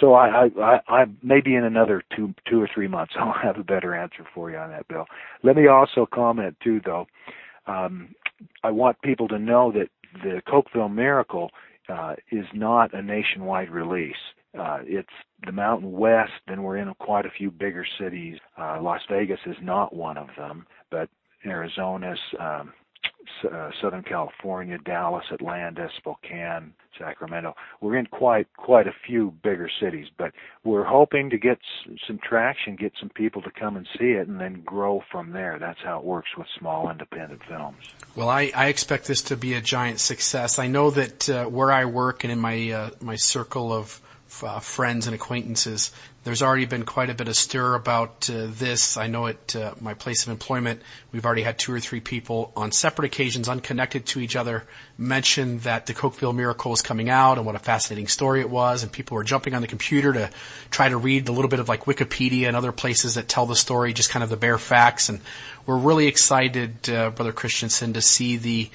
So 0.00 0.14
I, 0.14 0.48
I, 0.60 0.80
I, 0.88 1.04
maybe 1.22 1.54
in 1.54 1.64
another 1.64 2.02
two, 2.14 2.34
two 2.48 2.60
or 2.60 2.68
three 2.74 2.88
months, 2.88 3.14
I'll 3.18 3.32
have 3.32 3.58
a 3.58 3.64
better 3.64 3.94
answer 3.94 4.26
for 4.34 4.50
you 4.50 4.56
on 4.56 4.70
that, 4.70 4.88
Bill. 4.88 5.06
Let 5.42 5.56
me 5.56 5.68
also 5.68 6.06
comment 6.12 6.56
too, 6.62 6.80
though. 6.84 7.06
Um, 7.66 8.14
I 8.62 8.70
want 8.70 9.00
people 9.02 9.28
to 9.28 9.38
know 9.38 9.72
that 9.72 9.88
the 10.22 10.42
Cokeville 10.46 10.92
Miracle 10.92 11.50
uh, 11.88 12.14
is 12.30 12.44
not 12.52 12.92
a 12.94 13.02
nationwide 13.02 13.70
release. 13.70 14.16
Uh, 14.58 14.78
it's 14.84 15.08
the 15.44 15.52
Mountain 15.52 15.92
West, 15.92 16.32
then 16.46 16.62
we're 16.62 16.76
in 16.76 16.92
quite 16.94 17.26
a 17.26 17.30
few 17.30 17.50
bigger 17.50 17.84
cities. 17.98 18.38
Uh, 18.56 18.80
Las 18.80 19.00
Vegas 19.10 19.40
is 19.46 19.56
not 19.60 19.94
one 19.94 20.16
of 20.16 20.28
them, 20.36 20.66
but 20.90 21.08
Arizona's, 21.44 22.20
um, 22.38 22.72
uh, 23.50 23.70
Southern 23.80 24.02
California, 24.02 24.78
Dallas, 24.84 25.24
Atlanta, 25.30 25.88
Spokane, 25.98 26.72
Sacramento. 26.98 27.54
We're 27.80 27.96
in 27.96 28.06
quite 28.06 28.46
quite 28.56 28.86
a 28.86 28.94
few 29.06 29.32
bigger 29.42 29.68
cities, 29.80 30.06
but 30.16 30.32
we're 30.62 30.84
hoping 30.84 31.30
to 31.30 31.38
get 31.38 31.58
some 32.06 32.18
traction, 32.22 32.76
get 32.76 32.92
some 32.98 33.10
people 33.10 33.42
to 33.42 33.50
come 33.50 33.76
and 33.76 33.86
see 33.98 34.12
it, 34.12 34.28
and 34.28 34.40
then 34.40 34.62
grow 34.64 35.02
from 35.10 35.32
there. 35.32 35.58
That's 35.58 35.80
how 35.82 35.98
it 35.98 36.04
works 36.04 36.28
with 36.36 36.46
small 36.58 36.90
independent 36.90 37.42
films. 37.48 37.76
Well, 38.14 38.28
I, 38.28 38.52
I 38.54 38.68
expect 38.68 39.06
this 39.06 39.22
to 39.22 39.36
be 39.36 39.54
a 39.54 39.60
giant 39.60 40.00
success. 40.00 40.58
I 40.58 40.68
know 40.68 40.90
that 40.90 41.28
uh, 41.28 41.46
where 41.46 41.72
I 41.72 41.84
work 41.86 42.24
and 42.24 42.32
in 42.32 42.40
my 42.40 42.70
uh, 42.70 42.90
my 43.00 43.16
circle 43.16 43.72
of 43.72 44.00
uh, 44.42 44.60
friends 44.60 45.06
and 45.06 45.14
acquaintances. 45.14 45.92
There's 46.24 46.42
already 46.42 46.64
been 46.64 46.84
quite 46.84 47.10
a 47.10 47.14
bit 47.14 47.28
of 47.28 47.36
stir 47.36 47.74
about 47.74 48.30
uh, 48.30 48.46
this. 48.48 48.96
I 48.96 49.06
know 49.06 49.26
at 49.26 49.54
uh, 49.54 49.74
my 49.80 49.92
place 49.92 50.22
of 50.22 50.30
employment, 50.30 50.80
we've 51.12 51.26
already 51.26 51.42
had 51.42 51.58
two 51.58 51.72
or 51.72 51.80
three 51.80 52.00
people 52.00 52.50
on 52.56 52.72
separate 52.72 53.04
occasions, 53.04 53.46
unconnected 53.46 54.06
to 54.06 54.20
each 54.20 54.34
other, 54.34 54.64
mention 54.96 55.58
that 55.60 55.84
the 55.84 55.92
Cokeville 55.92 56.34
Miracle 56.34 56.70
was 56.70 56.80
coming 56.80 57.10
out 57.10 57.36
and 57.36 57.44
what 57.44 57.54
a 57.54 57.58
fascinating 57.58 58.08
story 58.08 58.40
it 58.40 58.48
was. 58.48 58.82
And 58.82 58.90
people 58.90 59.16
were 59.16 59.24
jumping 59.24 59.54
on 59.54 59.60
the 59.60 59.68
computer 59.68 60.14
to 60.14 60.30
try 60.70 60.88
to 60.88 60.96
read 60.96 61.28
a 61.28 61.32
little 61.32 61.50
bit 61.50 61.60
of 61.60 61.68
like 61.68 61.84
Wikipedia 61.84 62.48
and 62.48 62.56
other 62.56 62.72
places 62.72 63.16
that 63.16 63.28
tell 63.28 63.44
the 63.44 63.56
story, 63.56 63.92
just 63.92 64.08
kind 64.08 64.22
of 64.22 64.30
the 64.30 64.38
bare 64.38 64.58
facts. 64.58 65.10
And 65.10 65.20
we're 65.66 65.76
really 65.76 66.06
excited, 66.06 66.88
uh, 66.88 67.10
Brother 67.10 67.32
Christensen, 67.32 67.92
to 67.92 68.00
see 68.00 68.38
the 68.38 68.70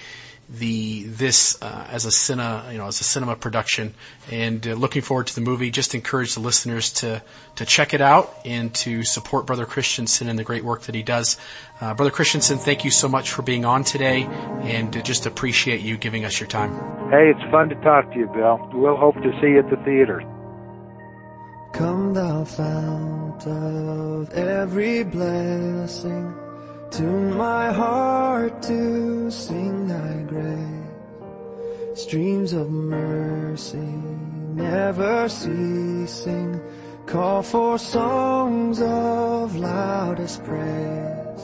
the 0.50 1.04
this 1.04 1.62
uh, 1.62 1.88
as 1.90 2.06
a 2.06 2.12
cinema, 2.12 2.68
you 2.72 2.78
know, 2.78 2.88
as 2.88 3.00
a 3.02 3.04
cinema 3.04 3.36
production, 3.36 3.94
and 4.32 4.68
uh, 4.68 4.74
looking 4.74 5.02
forward 5.02 5.28
to 5.28 5.36
the 5.36 5.42
movie. 5.42 5.70
Just 5.70 5.94
encourage 5.94 6.34
the 6.34 6.40
listeners 6.40 6.92
to 6.94 7.22
to 7.56 7.66
check 7.66 7.94
it 7.94 8.02
out 8.02 8.36
and 8.46 8.74
to 8.74 9.04
support 9.04 9.46
Brother 9.46 9.66
Christensen 9.66 10.28
and 10.28 10.40
the 10.40 10.44
great 10.44 10.64
work 10.64 10.84
that 10.84 10.96
he 10.96 11.04
does. 11.04 11.38
Uh, 11.80 11.94
Brother 11.94 12.12
Christensen, 12.12 12.58
thank 12.58 12.84
you 12.84 12.92
so 12.92 13.08
much 13.08 13.32
for 13.32 13.44
being 13.44 13.64
on 13.64 13.84
today, 13.84 14.24
and 14.24 15.04
just 15.06 15.26
appreciate 15.26 15.82
you 15.82 15.98
giving 15.98 16.26
us 16.26 16.40
your 16.40 16.48
time. 16.48 16.72
Hey, 17.12 17.30
it's 17.30 17.52
fun 17.52 17.70
to 17.70 17.76
talk 17.76 18.12
to 18.14 18.20
you, 18.20 18.28
Bill. 18.28 18.70
We'll 18.74 18.98
hope 18.98 19.16
to 19.16 19.32
see 19.40 19.50
you 19.50 19.60
at 19.60 19.70
the 19.70 19.78
theater. 19.78 20.24
Come, 21.74 22.14
thou 22.16 22.44
fount 22.44 23.46
of 23.46 24.34
every 24.34 25.04
blessing 25.04 26.49
Tune 27.00 27.38
my 27.38 27.72
heart 27.72 28.62
to 28.64 29.32
sing 29.32 29.88
thy 29.88 30.16
grace. 30.34 32.04
Streams 32.04 32.52
of 32.52 32.70
mercy 32.70 33.94
never 34.68 35.30
ceasing. 35.30 36.60
Call 37.06 37.42
for 37.42 37.80
songs 37.80 38.82
of 38.82 39.56
loudest 39.56 40.44
praise. 40.44 41.42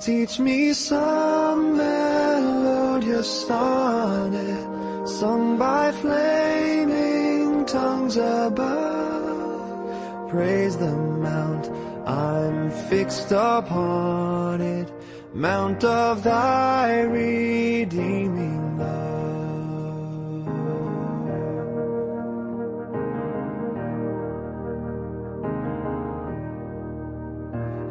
Teach 0.00 0.38
me 0.38 0.72
some 0.72 1.76
melodious 1.76 3.28
sonnet 3.46 5.06
sung 5.06 5.58
by 5.58 5.92
flaming 5.92 7.66
tongues 7.66 8.16
above. 8.16 10.30
Praise 10.30 10.78
the 10.78 10.90
mount 10.90 11.68
I'm 12.10 12.70
fixed 12.90 13.30
upon 13.30 14.60
it, 14.60 14.92
mount 15.32 15.84
of 15.84 16.24
thy 16.24 17.02
redeeming 17.02 18.78
love. 18.78 18.90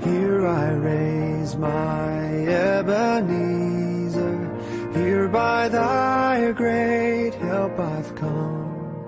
Here 0.03 0.45
I 0.45 0.71
raise 0.71 1.55
my 1.55 2.19
Ebenezer, 2.75 4.38
here 4.95 5.29
by 5.29 5.69
thy 5.69 6.51
great 6.51 7.36
help 7.36 7.79
I've 7.79 8.13
come, 8.15 9.05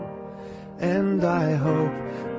and 0.80 1.22
I 1.26 1.56
hope 1.56 2.01